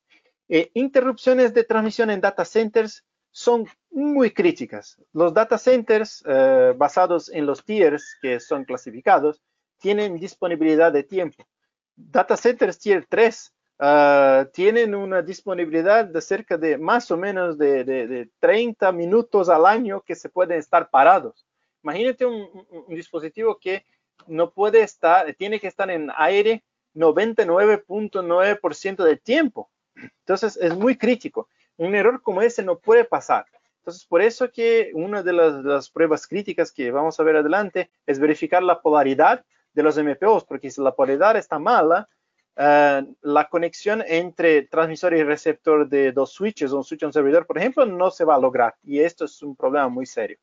[0.48, 4.96] Eh, interrupciones de transmisión en data centers son muy críticas.
[5.12, 9.42] Los data centers eh, basados en los tiers que son clasificados
[9.78, 11.46] tienen disponibilidad de tiempo.
[11.94, 17.84] Data centers tier 3 ah, tienen una disponibilidad de cerca de más o menos de,
[17.84, 21.46] de, 30 minutos al año que se pueden estar parados.
[21.82, 23.84] Imagínate un dispositivo que
[24.26, 29.70] no puede estar, tiene que estar en aire 99.9% del tiempo.
[29.94, 31.48] Entonces es muy crítico.
[31.76, 33.46] Un error como ese no puede pasar.
[33.78, 38.18] Entonces, por eso que una de las, pruebas críticas que vamos a ver adelante es
[38.18, 42.08] verificar la polaridad de los MPOs, porque si la polaridad está mala,
[42.56, 47.46] eh, la conexión entre transmisor y receptor de dos switches un switch y un servidor,
[47.46, 48.74] por ejemplo, no se va a lograr.
[48.82, 50.38] Y esto es un problema muy serio.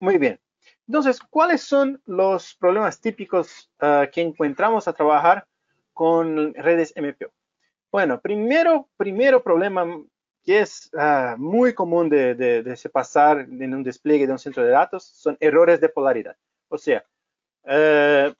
[0.00, 0.40] Muy bien.
[0.88, 5.46] Entonces, ¿cuáles son los problemas típicos uh, que encontramos a trabajar
[5.92, 7.30] con redes MPO?
[7.92, 9.84] Bueno, primero, primero problema
[10.42, 14.38] que es uh, muy común de, de, de, se pasar en un despliegue de un
[14.38, 16.36] centro de datos son errores de polaridad.
[16.68, 17.04] O sea,
[17.64, 18.32] uh,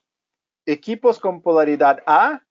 [0.65, 2.41] equipos con polaridad A,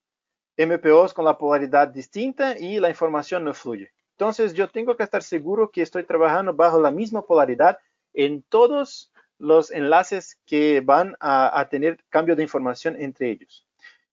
[0.57, 3.91] MPOs con la polaridad distinta y la información no fluye.
[4.13, 7.79] Entonces, yo tengo que estar seguro que estoy trabajando bajo la misma polaridad
[8.15, 13.67] en todos los enlaces que van a, tener cambio de información entre ellos.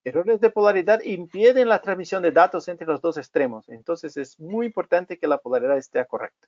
[0.04, 3.68] Errores de polaridad impiden la transmisión de datos entre los dos extremos.
[3.70, 6.48] Entonces es muy importante que la polaridad esté correcta.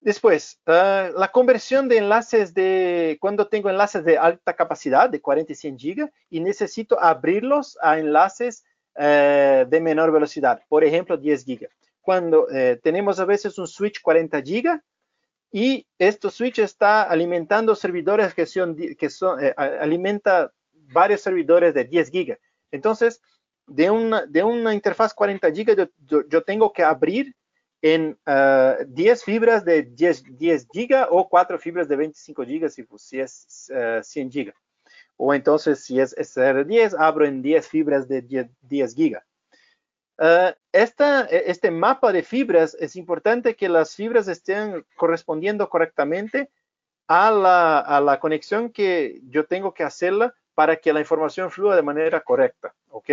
[0.00, 5.52] Después, ah, la conversión de enlaces de, cuando tengo enlaces de alta capacidad, de 40
[5.52, 8.64] y 100 GB, y necesito abrirlos a enlaces
[8.96, 11.68] eh, de menor velocidad, por ejemplo, 10 GB.
[12.00, 14.80] Cuando eh, tenemos a veces un switch 40 GB,
[15.52, 20.52] y este switch está alimentando servidores que son, que son eh, alimenta
[20.92, 22.38] varios servidores de 10 gigas.
[22.70, 23.20] Entonces,
[23.66, 27.34] de una, de una interfaz 40 gigas, yo, tengo que abrir
[27.82, 32.86] en 10 ah, fibras de 10, 10 gigas o 4 fibras de 25 gigas si,
[32.96, 33.70] si es
[34.02, 34.54] 100 ah, gigas.
[35.16, 39.24] O entonces, si es SR10, abro en 10 fibras de 10, 10 gigas.
[40.18, 46.50] Uh, este mapa de fibras es importante que las fibras estén correspondiendo correctamente
[47.06, 52.20] a la, conexión que yo tengo que hacerla para que la información fluya de manera
[52.20, 52.74] correcta.
[52.88, 53.10] ¿Ok?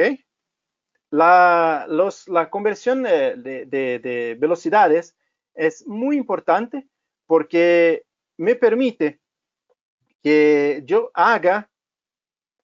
[1.09, 3.35] La, la conversión de,
[3.67, 5.15] de, velocidades
[5.53, 6.87] es muy importante
[7.27, 8.05] porque
[8.37, 9.19] me permite
[10.23, 11.69] que yo haga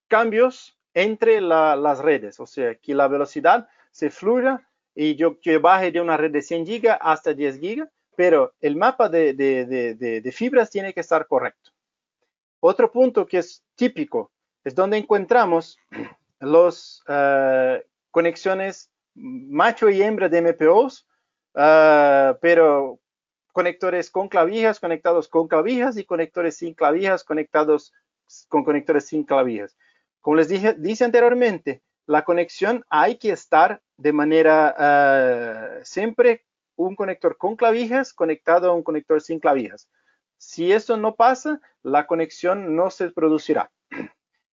[0.08, 3.67] cambios entre las redes, o sea, que la velocidad
[4.00, 8.54] se fluya y yo, baje de una red de 100 gigas hasta 10 gigas, pero
[8.62, 11.72] el mapa de, fibras tiene que estar correcto.
[12.62, 14.32] Otro punto que es típico
[14.64, 15.78] es donde encontramos
[16.40, 21.06] las eh, conexiones macho y hembra de MPOs,
[21.56, 23.00] eh, pero
[23.52, 27.92] conectores con clavijas conectados con clavijas y conectores sin clavijas conectados
[28.48, 29.78] con conectores sin clavijas.
[30.22, 36.43] Como les dije dice anteriormente, la conexión hay que estar de manera uh, siempre
[36.76, 39.88] un conector con clavijas conectado a un conector sin clavijas.
[40.36, 43.72] Si eso no pasa, la conexión no se producirá.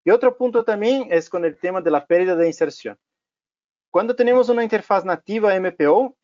[0.05, 2.99] Y otro punto también es con el tema de la pérdida de inserción.
[3.91, 6.15] Cuando tenemos una interfaz nativa MPO,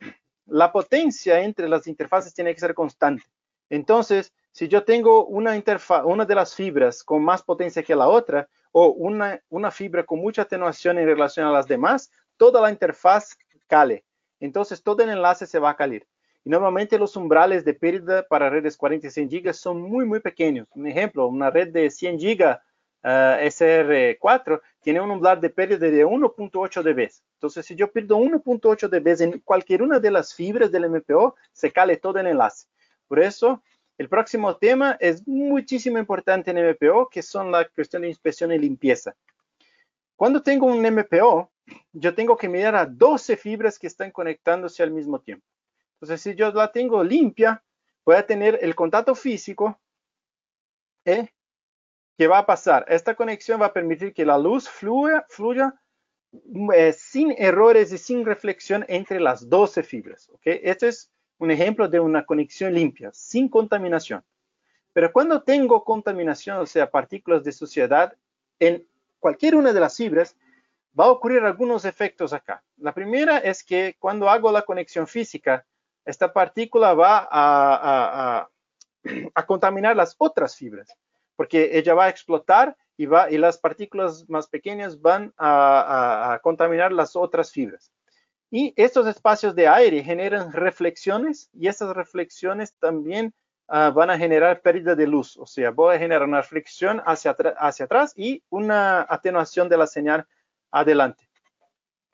[0.49, 3.25] la potencia entre las interfaces tiene que ser constante.
[3.71, 8.89] Entonces, si yo tengo una de las fibras con más potencia que la otra, o
[8.89, 13.37] una, una fibra con mucha atenuación en relación a las demás, toda la interfaz
[13.69, 14.05] cale.
[14.41, 16.07] Entonces todo el enlace se va a calir.
[16.45, 20.19] Y normalmente los umbrales de pérdida para redes 40 y 100 GB son muy, muy
[20.19, 20.67] pequeños.
[20.75, 22.59] Un ejemplo, una red de 100 GB
[23.03, 27.11] SR4 tiene un umbral de pérdida de 1.8 dB.
[27.35, 31.73] Entonces, si yo pierdo 1.8 dB en cualquier una de las fibras del MPO, se
[31.73, 32.67] cale todo el enlace.
[33.09, 33.63] Por eso,
[34.03, 38.59] el próximo tema es muchísimo importante en MPO, que son la cuestión de inspección y
[38.59, 39.15] limpieza.
[40.17, 41.51] Cuando tengo un MPO,
[41.93, 45.47] yo tengo que mirar a 12 fibras que están conectándose al mismo tiempo.
[45.95, 47.63] Entonces, si yo la tengo limpia,
[48.05, 49.79] voy a tener el contacto físico
[51.05, 51.29] ¿eh?
[52.19, 52.85] ¿Qué va a pasar?
[52.89, 55.25] Esta conexión va a permitir que la luz fluya,
[56.75, 60.29] eh, sin errores y sin reflexión entre las 12 fibras.
[60.31, 60.61] ¿okay?
[60.63, 61.12] Este es
[61.43, 64.23] un ejemplo de una conexión limpia, sin contaminación.
[64.93, 68.17] Pero cuando tengo contaminación, o sea, partículas de suciedad
[68.59, 68.87] en
[69.19, 70.37] cualquier una de las fibras,
[70.99, 72.63] va a ocurrir algunos efectos acá.
[72.77, 75.65] La primera es que cuando hago la conexión física,
[76.05, 78.49] esta partícula va a,
[79.35, 80.97] a contaminar las otras fibras
[81.37, 86.93] porque ella va a explotar y, va, y las partículas más pequeñas van a, contaminar
[86.93, 87.91] las otras fibras.
[88.55, 93.33] Y estos espacios de aire generan reflexiones y esas reflexiones también
[93.67, 95.39] ah, van a generar pérdida de luz.
[95.39, 100.27] O sea, voy a generar una reflexión hacia, atrás y una atenuación de la señal
[100.71, 101.27] adelante.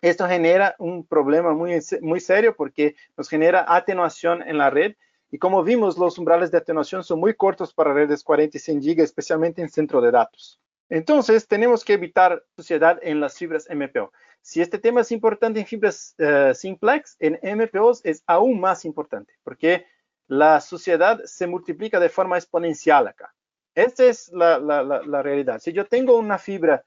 [0.01, 4.95] Esto genera un problema muy, muy serio porque nos genera atenuación en la red
[5.33, 8.81] y como vimos, los umbrales de atenuación son muy cortos para redes 40 y 100
[8.81, 10.61] GB, especialmente en centro de datos.
[10.89, 14.13] Entonces, tenemos que evitar suciedad en las fibras MPO.
[14.41, 19.35] Si este tema es importante en fibras uh, simplex, en MPOs es aún más importante,
[19.43, 19.87] porque
[20.27, 23.35] la suciedad se multiplica de forma exponencial acá.
[23.75, 25.61] Esta es la realidad.
[25.61, 26.85] Si yo tengo una fibra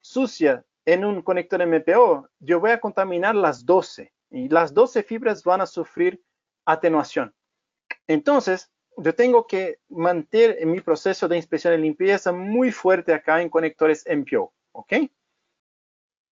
[0.00, 5.42] sucia en un conector MPO, yo voy a contaminar las 12 y las 12 fibras
[5.42, 6.22] van a sufrir
[6.66, 7.34] atenuación.
[8.06, 13.48] Entonces, yo tengo que mantener mi proceso de inspección y limpieza muy fuerte acá en
[13.48, 14.92] conectores MPO, ¿ok?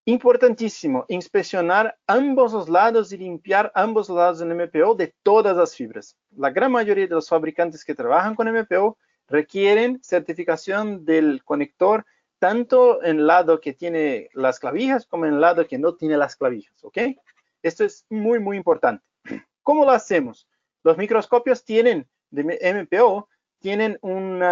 [0.05, 6.17] Importantísimo, inspeccionar ambos los lados y limpiar ambos lados del MPO de todas las fibras.
[6.37, 8.99] La gran mayoría de los fabricantes que trabajan con MPO
[9.29, 12.05] requieren certificación del conector
[12.43, 16.17] tanto en el lado que tiene las clavijas como en el lado que no tiene
[16.17, 16.99] las clavijas, ¿ok?
[17.63, 19.05] Esto es muy, muy importante.
[19.63, 20.49] ¿Cómo lo hacemos?
[20.83, 23.29] Los microscopios tienen, de MPO,
[23.61, 24.43] tienen un,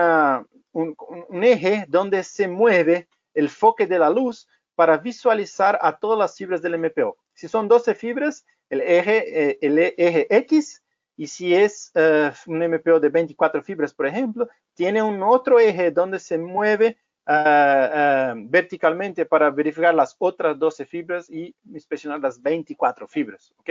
[1.42, 6.62] eje donde se mueve el foque de la luz para visualizar a todas las fibras
[6.62, 7.16] del MPO.
[7.34, 10.82] Si son 12 fibras, el eje, eh, el eje X,
[11.16, 15.90] y si es eh, un MPO de 24 fibras, por ejemplo, tiene un otro eje
[15.90, 22.40] donde se mueve ah, ah, verticalmente para verificar las otras 12 fibras y inspeccionar las
[22.40, 23.52] 24 fibras.
[23.58, 23.70] ¿ok?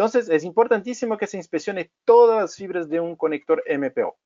[0.00, 4.16] Entonces, es importantísimo que se inspeccione todas las fibras de un conector MPO.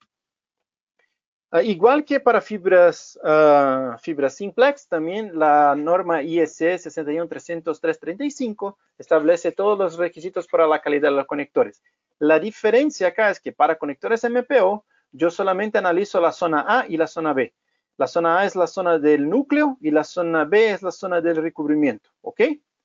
[1.51, 3.99] Uh, igual que para fibras, uh,
[4.31, 11.27] simplex, también la norma IEC 6130335 establece todos los requisitos para la calidad de los
[11.27, 11.83] conectores.
[12.21, 16.97] La diferencia acá es que para conectores MPO, yo solamente analizo la zona A y
[16.97, 17.53] la zona B.
[17.97, 21.21] La zona A es la zona del núcleo y la zona B es la zona
[21.21, 22.43] del recubrimiento, ¿ok?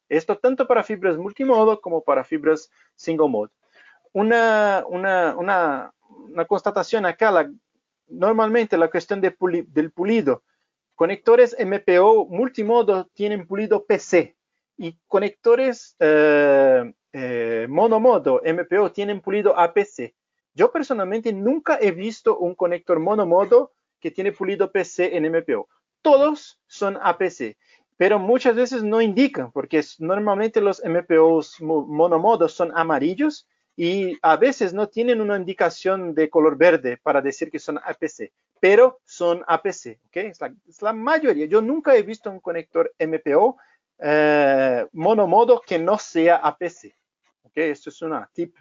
[0.10, 3.52] Esto tanto para fibras multimodo como para fibras single mode.
[4.12, 5.94] Una, una,
[6.48, 7.48] constatación acá,
[8.08, 10.44] normalmente la cuestión del pulido.
[10.96, 14.36] Conectores MPO multimodo tienen pulido PC
[14.78, 20.14] y conectores eh, eh, monomodo MPO tienen pulido APC.
[20.56, 25.70] Yo personalmente nunca he visto un conector monomodo que tiene pulido PC en MPO.
[26.02, 27.56] Todos son APC
[28.00, 34.74] pero muchas veces no indican, porque normalmente los MPOs monomodos son amarillos y a veces
[34.74, 38.32] no tienen una indicación de color verde para decir que son APC,
[38.62, 40.16] pero son APC, ¿ok?
[40.16, 41.46] Es la, mayoría.
[41.48, 43.58] Yo nunca he visto un conector MPO
[43.98, 46.96] eh, monomodo que no sea APC,
[47.44, 47.58] ¿ok?
[47.58, 48.56] Esto es una tip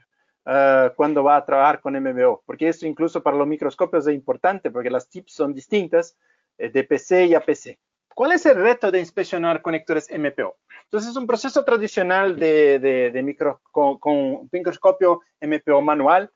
[0.47, 4.73] uh, cuando va a trabajar con MPO, porque esto incluso para los microscopios es importante,
[4.73, 6.17] porque las tips son distintas
[6.59, 7.79] eh, de PC y APC.
[8.19, 10.57] ¿Cuál es el reto de inspeccionar conectores MPO?
[10.87, 16.29] Entonces, es un proceso tradicional de, micro, con, microscopio MPO manual.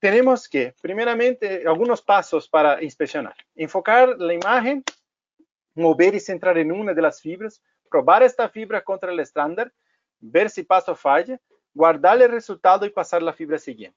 [0.00, 3.36] Tenemos que, primeramente, algunos pasos para inspeccionar.
[3.54, 4.82] Enfocar la imagen,
[5.76, 9.72] mover y centrar en una de las fibras, probar esta fibra contra el estándar,
[10.18, 11.40] ver si paso falla,
[11.74, 13.96] guardar el resultado y pasar la fibra siguiente.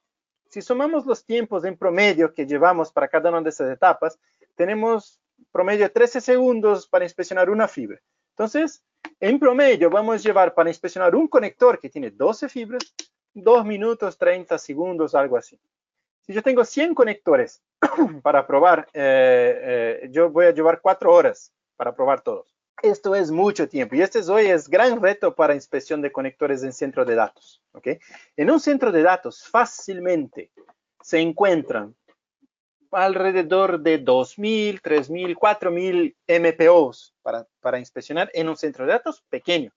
[0.50, 4.20] Si sumamos los tiempos en promedio que llevamos para cada una de esas etapas,
[4.56, 5.20] tenemos
[5.52, 8.00] promedio de 13 segundos para inspeccionar una fibra.
[8.32, 8.84] Entonces,
[9.20, 12.94] en promedio vamos a llevar para inspeccionar un conector que tiene 12 fibras,
[13.34, 15.60] 2 minutos 30 segundos, algo así.
[16.22, 17.62] Si yo tengo 100 conectores
[18.22, 22.56] para probar, eh, eh, yo voy a llevar 4 horas para probar todos.
[22.82, 26.64] Esto es mucho tiempo y este es hoy es gran reto para inspección de conectores
[26.64, 27.62] en centro de datos.
[27.74, 28.00] ¿okay?
[28.36, 30.52] En un centro de datos fácilmente
[31.02, 31.96] se encuentran
[32.92, 39.72] alrededor de 2.000, 3.000, 4.000 MPOs para, para inspeccionar en un centro de datos pequeño.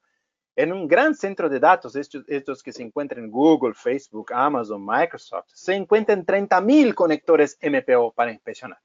[0.56, 4.84] En un gran centro de datos, estos, estos que se encuentran en Google, Facebook, Amazon,
[4.84, 8.78] Microsoft, se encuentran 30.000 conectores MPO para inspeccionar.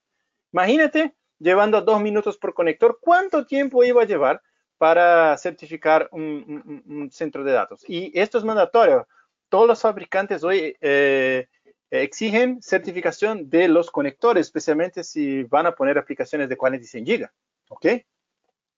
[0.51, 4.41] Imagínate llevando dos minutos por conector, ¿cuánto tiempo iba a llevar
[4.77, 7.83] para certificar un, centro de datos?
[7.87, 9.07] Y esto es mandatorio.
[9.47, 11.47] Todos los fabricantes hoy eh,
[11.91, 17.29] exigen certificación de los conectores, especialmente si van a poner aplicaciones de 46 GB.
[17.69, 17.85] ¿Ok?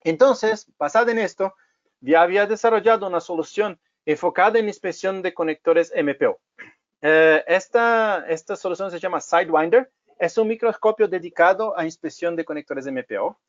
[0.03, 1.53] Entonces, basada en esto,
[1.99, 6.39] ya había desarrollado una solución enfocada en inspección de conectores MPO.
[7.01, 9.89] Eh, esta, esta solución se llama Sidewinder
[10.21, 13.39] es un microscopio dedicado a inspección de conectores MPO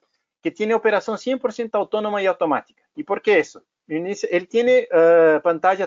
[0.42, 2.82] que tiene operación 100% autónoma y automática.
[2.96, 3.62] ¿Y por qué eso?
[3.86, 5.86] Él tiene uh, pantalla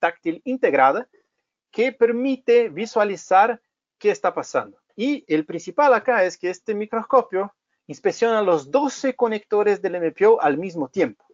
[0.00, 1.06] táctil integrada
[1.76, 3.60] que permite visualizar
[3.98, 4.78] qué está pasando.
[4.96, 7.54] Y el principal acá es que este microscopio
[7.86, 11.26] inspecciona los 12 conectores del MPO al mismo tiempo,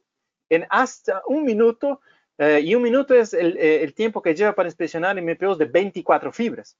[0.48, 2.00] en hasta un minuto,
[2.38, 5.66] uh, y un minuto es el, eh, el, tiempo que lleva para inspeccionar MPOs de
[5.66, 6.76] 24 fibras.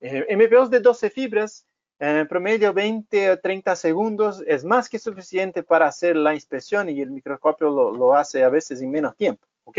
[0.00, 1.64] Eh, MPOs de 12 fibras,
[2.00, 7.00] en promedio 20 o 30 segundos es más que suficiente para hacer la inspección y
[7.00, 9.46] el microscopio lo, hace a veces en menos tiempo.
[9.62, 9.78] ¿ok?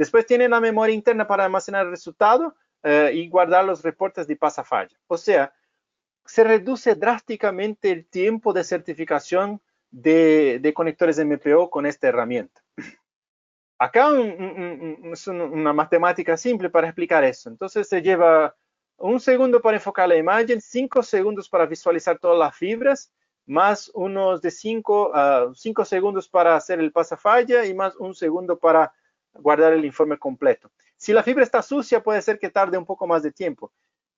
[0.00, 4.34] Después tiene la memoria interna para almacenar el resultado eh, y guardar los reportes de
[4.34, 4.96] pasafalla.
[5.06, 5.52] O sea,
[6.24, 12.62] se reduce drásticamente el tiempo de certificación de, de conectores MPO con esta herramienta.
[13.78, 14.08] Acá
[15.12, 17.50] es una matemática simple para explicar eso.
[17.50, 18.56] Entonces se lleva
[18.96, 23.12] un segundo para enfocar la imagen, cinco segundos para visualizar todas las fibras,
[23.44, 28.58] más unos de cinco, uh, cinco segundos para hacer el pasafalla y más un segundo
[28.58, 28.94] para
[29.34, 30.70] guardar el informe completo.
[30.96, 33.72] Si la fibra está sucia, puede ser que tarde un poco más de tiempo.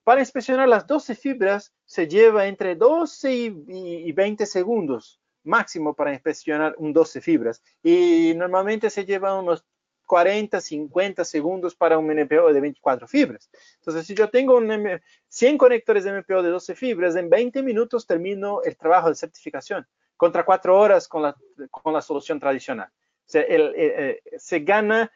[0.04, 3.64] Para inspeccionar las 12 fibras, se lleva entre 12 y,
[4.08, 7.62] y 20 segundos máximo para inspeccionar un 12 fibras.
[7.82, 9.64] Y normalmente se lleva unos
[10.06, 13.50] 40, 50 segundos para un MPO de 24 fibras.
[13.76, 18.06] Entonces, si yo tengo un 100 conectores de MPO de 12 fibras, en 20 minutos
[18.06, 19.86] termino el trabajo de certificación,
[20.16, 21.36] contra 4 horas con la,
[21.70, 22.90] con la solución tradicional.
[23.26, 25.10] Sea, el, eh, se gana,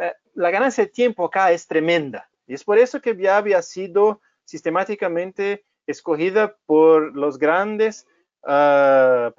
[0.00, 2.28] eh, la ganancia de tiempo acá es tremenda.
[2.46, 8.06] Y es por eso que ya había sido sistemáticamente escogida por los grandes
[8.44, 9.30] Uh,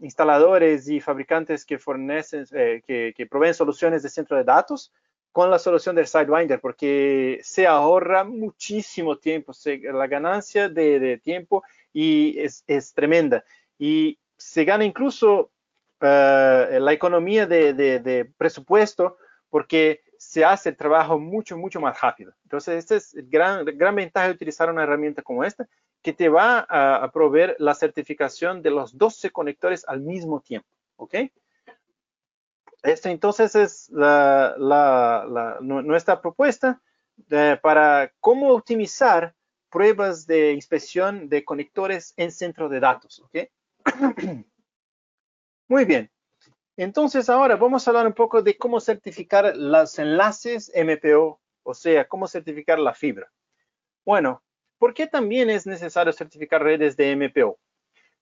[0.00, 4.94] instaladores y fabricantes que fornecen, eh, que, proveen soluciones de centro de datos
[5.30, 9.52] con la solución del Sidewinder, porque se ahorra muchísimo tiempo,
[9.92, 13.44] la ganancia de, tiempo y es, tremenda.
[13.78, 15.50] Y se gana incluso
[16.00, 19.18] uh, la economía de, presupuesto
[19.50, 22.32] porque se hace el trabajo mucho, mucho más rápido.
[22.44, 25.68] Entonces, esta es el gran, gran ventaja de utilizar una herramienta como esta
[26.02, 30.68] que te va a, proveer la certificación de los 12 conectores al mismo tiempo.
[30.96, 31.14] ¿Ok?
[32.82, 33.90] Esto entonces es
[35.60, 36.80] nuestra propuesta
[37.30, 39.34] eh, para cómo optimizar
[39.68, 43.20] pruebas de inspección de conectores en centro de datos.
[43.24, 43.48] ¿Ok?
[45.68, 46.10] Muy bien.
[46.76, 52.06] Entonces ahora vamos a hablar un poco de cómo certificar los enlaces MPO, o sea,
[52.06, 53.32] cómo certificar la fibra.
[54.04, 54.42] Bueno,
[54.78, 57.58] ¿Por qué también es necesario certificar redes de MPO?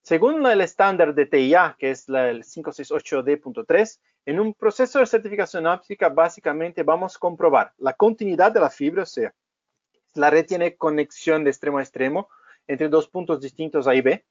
[0.03, 6.09] Según el estándar de TIA, que es el 568D.3, en un proceso de certificación óptica,
[6.11, 9.35] básicamente vamos a comprobar la continuidad de la fibra, o sea,
[10.15, 12.29] la red tiene conexión de extremo a extremo
[12.69, 14.25] entre dos puntos distintos A y B.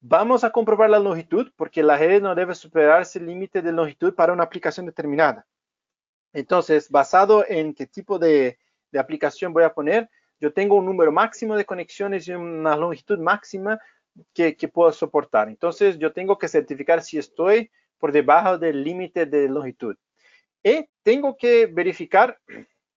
[0.00, 4.14] Vamos a comprobar la longitud, porque la red no debe superarse el límite de longitud
[4.14, 5.46] para una aplicación determinada.
[6.32, 8.58] Entonces, basado en qué tipo de,
[8.96, 10.08] aplicación voy a poner,
[10.40, 13.78] yo tengo un número máximo de conexiones y una longitud máxima
[14.32, 15.48] que, puedo soportar.
[15.48, 19.96] Entonces, yo tengo que certificar si estoy por debajo del límite de longitud.
[20.62, 22.38] Y tengo que verificar,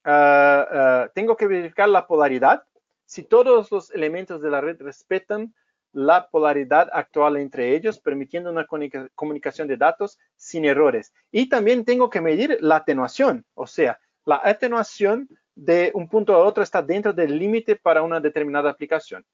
[0.04, 2.64] ah, ah, tengo que verificar la polaridad,
[3.06, 5.54] si todos los elementos de la red respetan
[5.92, 8.68] la polaridad actual entre ellos, permitiendo una
[9.16, 11.14] comunicación de datos sin errores.
[11.32, 16.38] Y también tengo que medir la atenuación, o sea, la atenuación de un punto a
[16.38, 19.26] otro está dentro del límite para una determinada aplicación.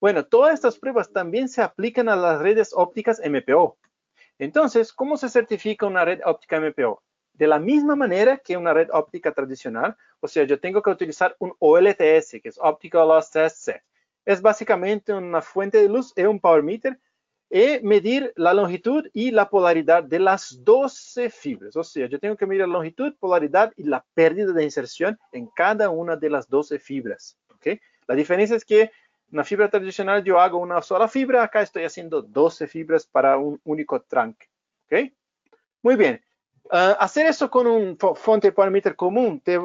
[0.00, 3.76] Bueno, todas estas pruebas también se aplican a las redes ópticas MPO.
[4.38, 7.02] Entonces, ¿cómo se certifica una red óptica MPO?
[7.34, 11.36] De la misma manera que una red óptica tradicional, o sea, yo tengo que utilizar
[11.38, 13.82] un OLTS, que es Optical Loss Test Set.
[14.24, 16.98] Es básicamente una fuente de luz y un power meter
[17.50, 21.74] es medir la longitud y la polaridad de las 12 fibras.
[21.76, 25.48] O sea, yo tengo que medir la longitud, polaridad y la pérdida de inserción en
[25.48, 27.36] cada una de las 12 fibras.
[27.56, 27.80] ¿okay?
[28.06, 28.90] La diferencia es que en
[29.36, 33.60] la fibra tradicional yo hago una sola fibra, acá estoy haciendo 12 fibras para un
[33.64, 34.46] único tranque.
[34.86, 35.12] ¿okay?
[35.82, 36.22] Muy bien.
[36.66, 39.58] Uh, hacer eso con un fonte parameter común te,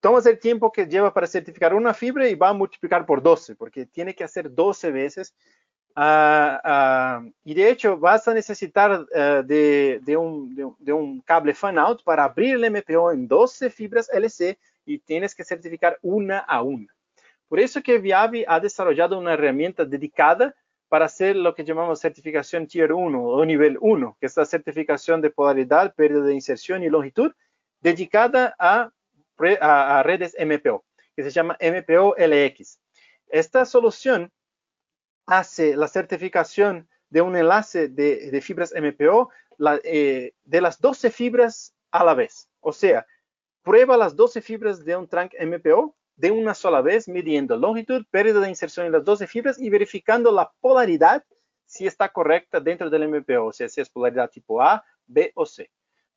[0.00, 3.56] tomas el tiempo que lleva para certificar una fibra y va a multiplicar por 12,
[3.56, 5.34] porque tiene que hacer 12 veces
[5.96, 11.20] Uh, uh, y de hecho vas a necesitar uh, de, de, un, de, de, un,
[11.20, 15.98] cable fan out para abrir el MPO en 12 fibras LC y tienes que certificar
[16.02, 16.86] una a una.
[17.48, 20.54] Por eso que Viavi ha desarrollado una herramienta dedicada
[20.88, 25.20] para hacer lo que llamamos certificación Tier 1 o nivel 1, que es la certificación
[25.20, 27.32] de polaridad, pérdida de inserción y longitud,
[27.80, 28.92] dedicada a,
[29.60, 30.84] a, redes MPO,
[31.14, 32.78] que se llama MPO LX.
[33.28, 34.32] Esta solución
[35.26, 39.30] hace la certificación de un enlace de, fibras MPO
[39.84, 42.48] eh, de las 12 fibras a la vez.
[42.60, 43.06] O sea,
[43.62, 48.40] prueba las 12 fibras de un trunk MPO de una sola vez, midiendo longitud, pérdida
[48.40, 51.24] de inserción en las 12 fibras y verificando la polaridad
[51.64, 55.46] si está correcta dentro del MPO, o sea, si es polaridad tipo A, B o
[55.46, 55.70] C.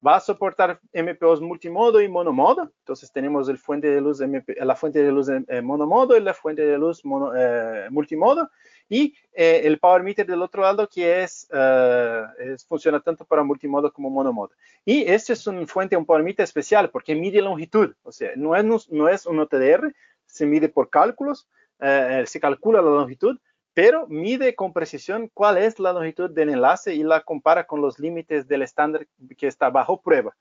[0.06, 2.72] Va a soportar MPOs multimodo y monomodo.
[2.80, 6.34] Entonces tenemos el fuente de luz MP, la fuente de luz eh, monomodo y la
[6.34, 8.50] fuente de luz mono, eh, multimodo
[8.90, 13.44] y eh, el power meter del otro lado que es, uh, es, funciona tanto para
[13.44, 14.52] multimodo como monomodo.
[14.86, 18.56] Y este es una fuente, un power meter especial porque mide longitud, o sea, no
[18.56, 19.94] es, no es un OTDR,
[20.26, 21.48] se mide por cálculos,
[21.80, 23.40] uh, se calcula la longitud,
[23.74, 28.00] pero mide con precisión cuál es la longitud del enlace y la compara con los
[28.00, 29.08] límites del estándar
[29.38, 30.36] que está bajo prueba.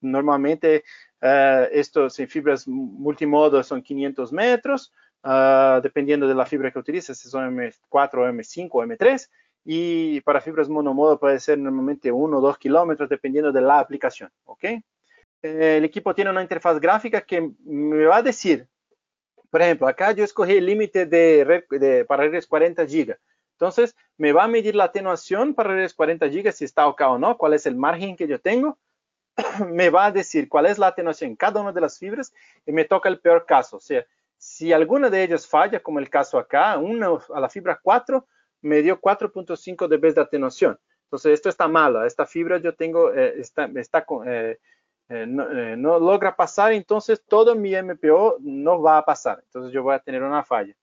[0.00, 0.82] Normalmente
[1.22, 7.16] uh, estos en fibras multimodo son 500 metros, uh, dependiendo de la fibra que utilices,
[7.16, 9.28] si son M4, M5 o M3,
[9.64, 14.30] y para fibras monomodo puede ser normalmente 1 o 2 kilómetros, dependiendo de la aplicación,
[14.44, 14.64] ¿ok?
[15.40, 18.66] El equipo tiene una interfaz gráfica que me va a decir,
[19.52, 23.18] por ejemplo, acá yo escogí el límite de, para redes 40 GB.
[23.52, 27.18] Entonces, me va a medir la atenuación para redes 40 GB, si está acá o
[27.18, 28.78] no, cuál es el margen que yo tengo.
[29.68, 32.32] me va a decir cuál es la atenuación en cada una de las fibras
[32.64, 33.76] y me toca el peor caso.
[33.76, 34.06] O sea,
[34.38, 38.26] si alguna de ellas falla, como el caso acá, una a la fibra 4
[38.62, 40.80] me dio 4.5 dB de atenuación.
[41.04, 42.06] Entonces, esto está malo.
[42.06, 44.58] Esta fibra yo tengo, eh, está, está eh,
[45.08, 49.40] eh, no, eh, no, logra pasar, entonces todo mi MPO no va a pasar.
[49.44, 50.74] Entonces, yo voy a tener una falla.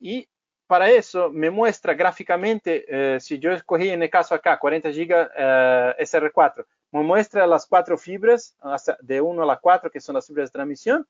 [0.00, 0.28] Y
[0.66, 5.30] para eso me muestra gráficamente, eh, si yo escogí en el caso acá 40 GB
[5.98, 8.56] SR4, me muestra las cuatro fibras,
[9.00, 11.06] de 1 a la 4, que son las fibras de transmisión,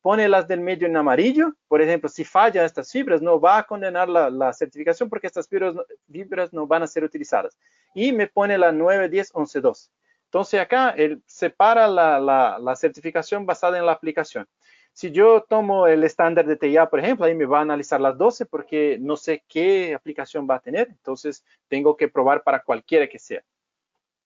[0.00, 1.52] pone las del medio en amarillo.
[1.68, 6.52] Por ejemplo, si falla estas fibras, no va a condenar la, certificación porque estas fibras,
[6.52, 7.56] no van a ser utilizadas.
[7.94, 9.90] Y me pone la 9, 10, 11, 2.
[10.26, 14.46] Entonces acá él separa la, la, la, certificación basada en la aplicación.
[14.92, 18.16] Si yo tomo el estándar de TIA, por ejemplo, ahí me va a analizar las
[18.16, 20.88] 12 porque no sé qué aplicación va a tener.
[20.88, 23.42] Entonces tengo que probar para cualquiera que sea.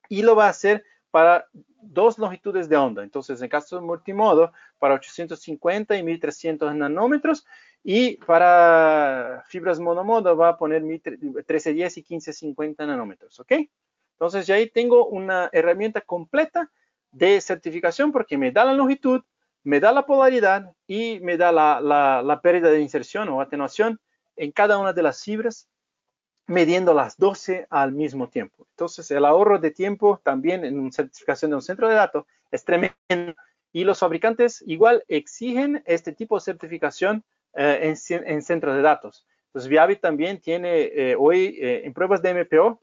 [0.09, 1.46] Y lo va a hacer para
[1.82, 3.03] dos longitudes de onda.
[3.03, 7.46] Entonces, en caso de multimodo, para 850 y 1300 nanómetros.
[7.82, 13.40] Y para fibras monomodo va a poner 1310 y 1550 nanómetros.
[13.40, 13.53] ¿Ok?
[14.21, 16.71] Entonces, ya ahí tengo una herramienta completa
[17.11, 19.23] de certificación porque me da la longitud,
[19.64, 23.99] me da la polaridad y me da la, la, la pérdida de inserción o atenuación
[24.37, 25.71] en cada una de las fibras
[26.47, 28.66] midiendo las 12 al mismo tiempo.
[28.73, 32.62] Entonces, el ahorro de tiempo también en una certificación de un centro de datos es
[32.62, 32.95] tremendo
[33.73, 39.25] y los fabricantes igual exigen este tipo de certificación eh, en, en, centros de datos.
[39.47, 42.83] Entonces, Viavi también tiene eh, hoy eh, en pruebas de MPO,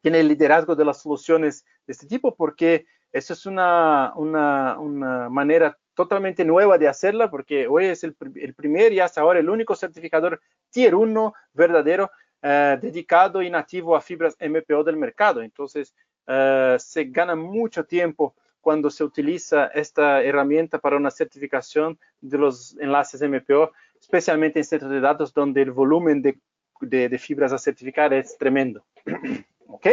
[0.00, 5.28] tiene el liderazgo de las soluciones de este tipo porque eso es una, una, una
[5.28, 9.50] manera totalmente nueva de hacerla porque hoy es el, el primer y hasta ahora el
[9.50, 12.10] único certificador Tier 1 verdadero
[12.42, 15.42] eh, dedicado y nativo a fibras MPO del mercado.
[15.42, 15.94] Entonces,
[16.26, 22.76] eh, se gana mucho tiempo cuando se utiliza esta herramienta para una certificación de los
[22.78, 26.38] enlaces MPO, especialmente en centros de datos donde el volumen de,
[26.80, 28.84] de, de fibras a certificar es tremendo.
[29.70, 29.86] ¿Ok?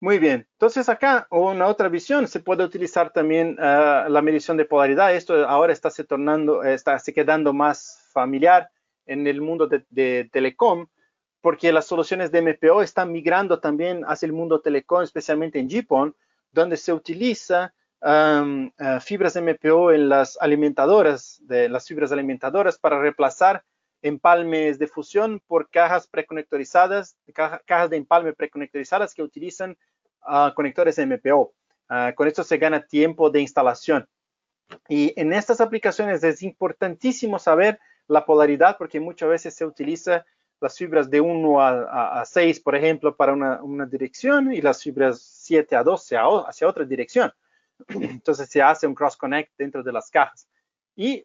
[0.00, 0.46] Muy bien.
[0.52, 5.14] Entonces acá una otra visión se puede utilizar también uh, la medición de polaridad.
[5.14, 8.68] Esto ahora está se tornando, está se quedando más familiar
[9.06, 10.86] en el mundo de, de telecom
[11.42, 16.14] porque las soluciones de MPO están migrando también hacia el mundo telecom, especialmente en GPON,
[16.52, 23.00] donde se utiliza um, uh, fibras MPO en las alimentadoras, de las fibras alimentadoras para
[23.00, 23.64] reemplazar
[24.02, 29.76] empalmes de fusión por cajas preconectorizadas, cajas de empalme preconectorizadas que utilizan
[30.26, 31.54] uh, conectores MPO.
[31.88, 34.08] Uh, con esto se gana tiempo de instalación.
[34.88, 37.78] Y en estas aplicaciones es importantísimo saber
[38.08, 40.24] la polaridad porque muchas veces se utiliza
[40.60, 45.74] las fibras de 1 a, 6, por ejemplo, para una, dirección y las fibras 7
[45.74, 47.32] a 12 hacia otra dirección.
[47.88, 50.48] Entonces se hace un cross connect dentro de las cajas.
[50.94, 51.24] Y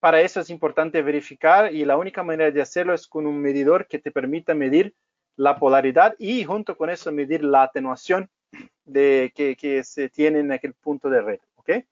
[0.00, 3.86] para eso es importante verificar y la única manera de hacerlo es con un medidor
[3.86, 4.94] que te permita medir
[5.36, 8.28] la polaridad y junto con eso medir la atenuación
[8.84, 11.38] de, que, se tiene en aquel punto de red.
[11.56, 11.84] ¿okay?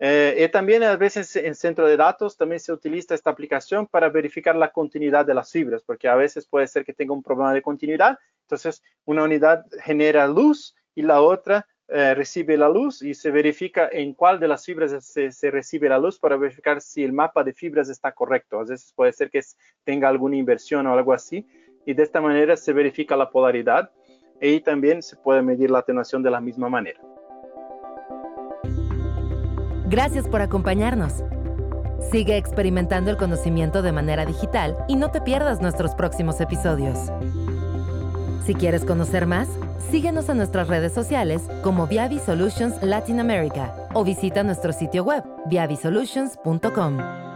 [0.00, 4.08] Eh, y también a veces en centro de datos también se utiliza esta aplicación para
[4.08, 7.52] verificar la continuidad de las fibras, porque a veces puede ser que tenga un problema
[7.52, 8.18] de continuidad.
[8.42, 13.88] Entonces, una unidad genera luz y la otra eh, recibe la luz y se verifica
[13.90, 17.54] en cuál de las fibras se, recibe la luz para verificar si el mapa de
[17.54, 18.58] fibras está correcto.
[18.58, 19.40] A veces puede ser que
[19.84, 21.46] tenga alguna inversión o algo así.
[21.86, 23.90] Y de esta manera se verifica la polaridad
[24.38, 27.00] y también se puede medir la atenuación de la misma manera.
[29.86, 31.24] Gracias por acompañarnos.
[32.12, 36.98] Sigue experimentando el conocimiento de manera digital y no te pierdas nuestros próximos episodios.
[38.44, 39.48] Si quieres conocer más,
[39.78, 45.24] Síguenos en nuestras redes sociales como Viavi Solutions Latin America o visita nuestro sitio web
[45.46, 47.27] viavisolutions.com.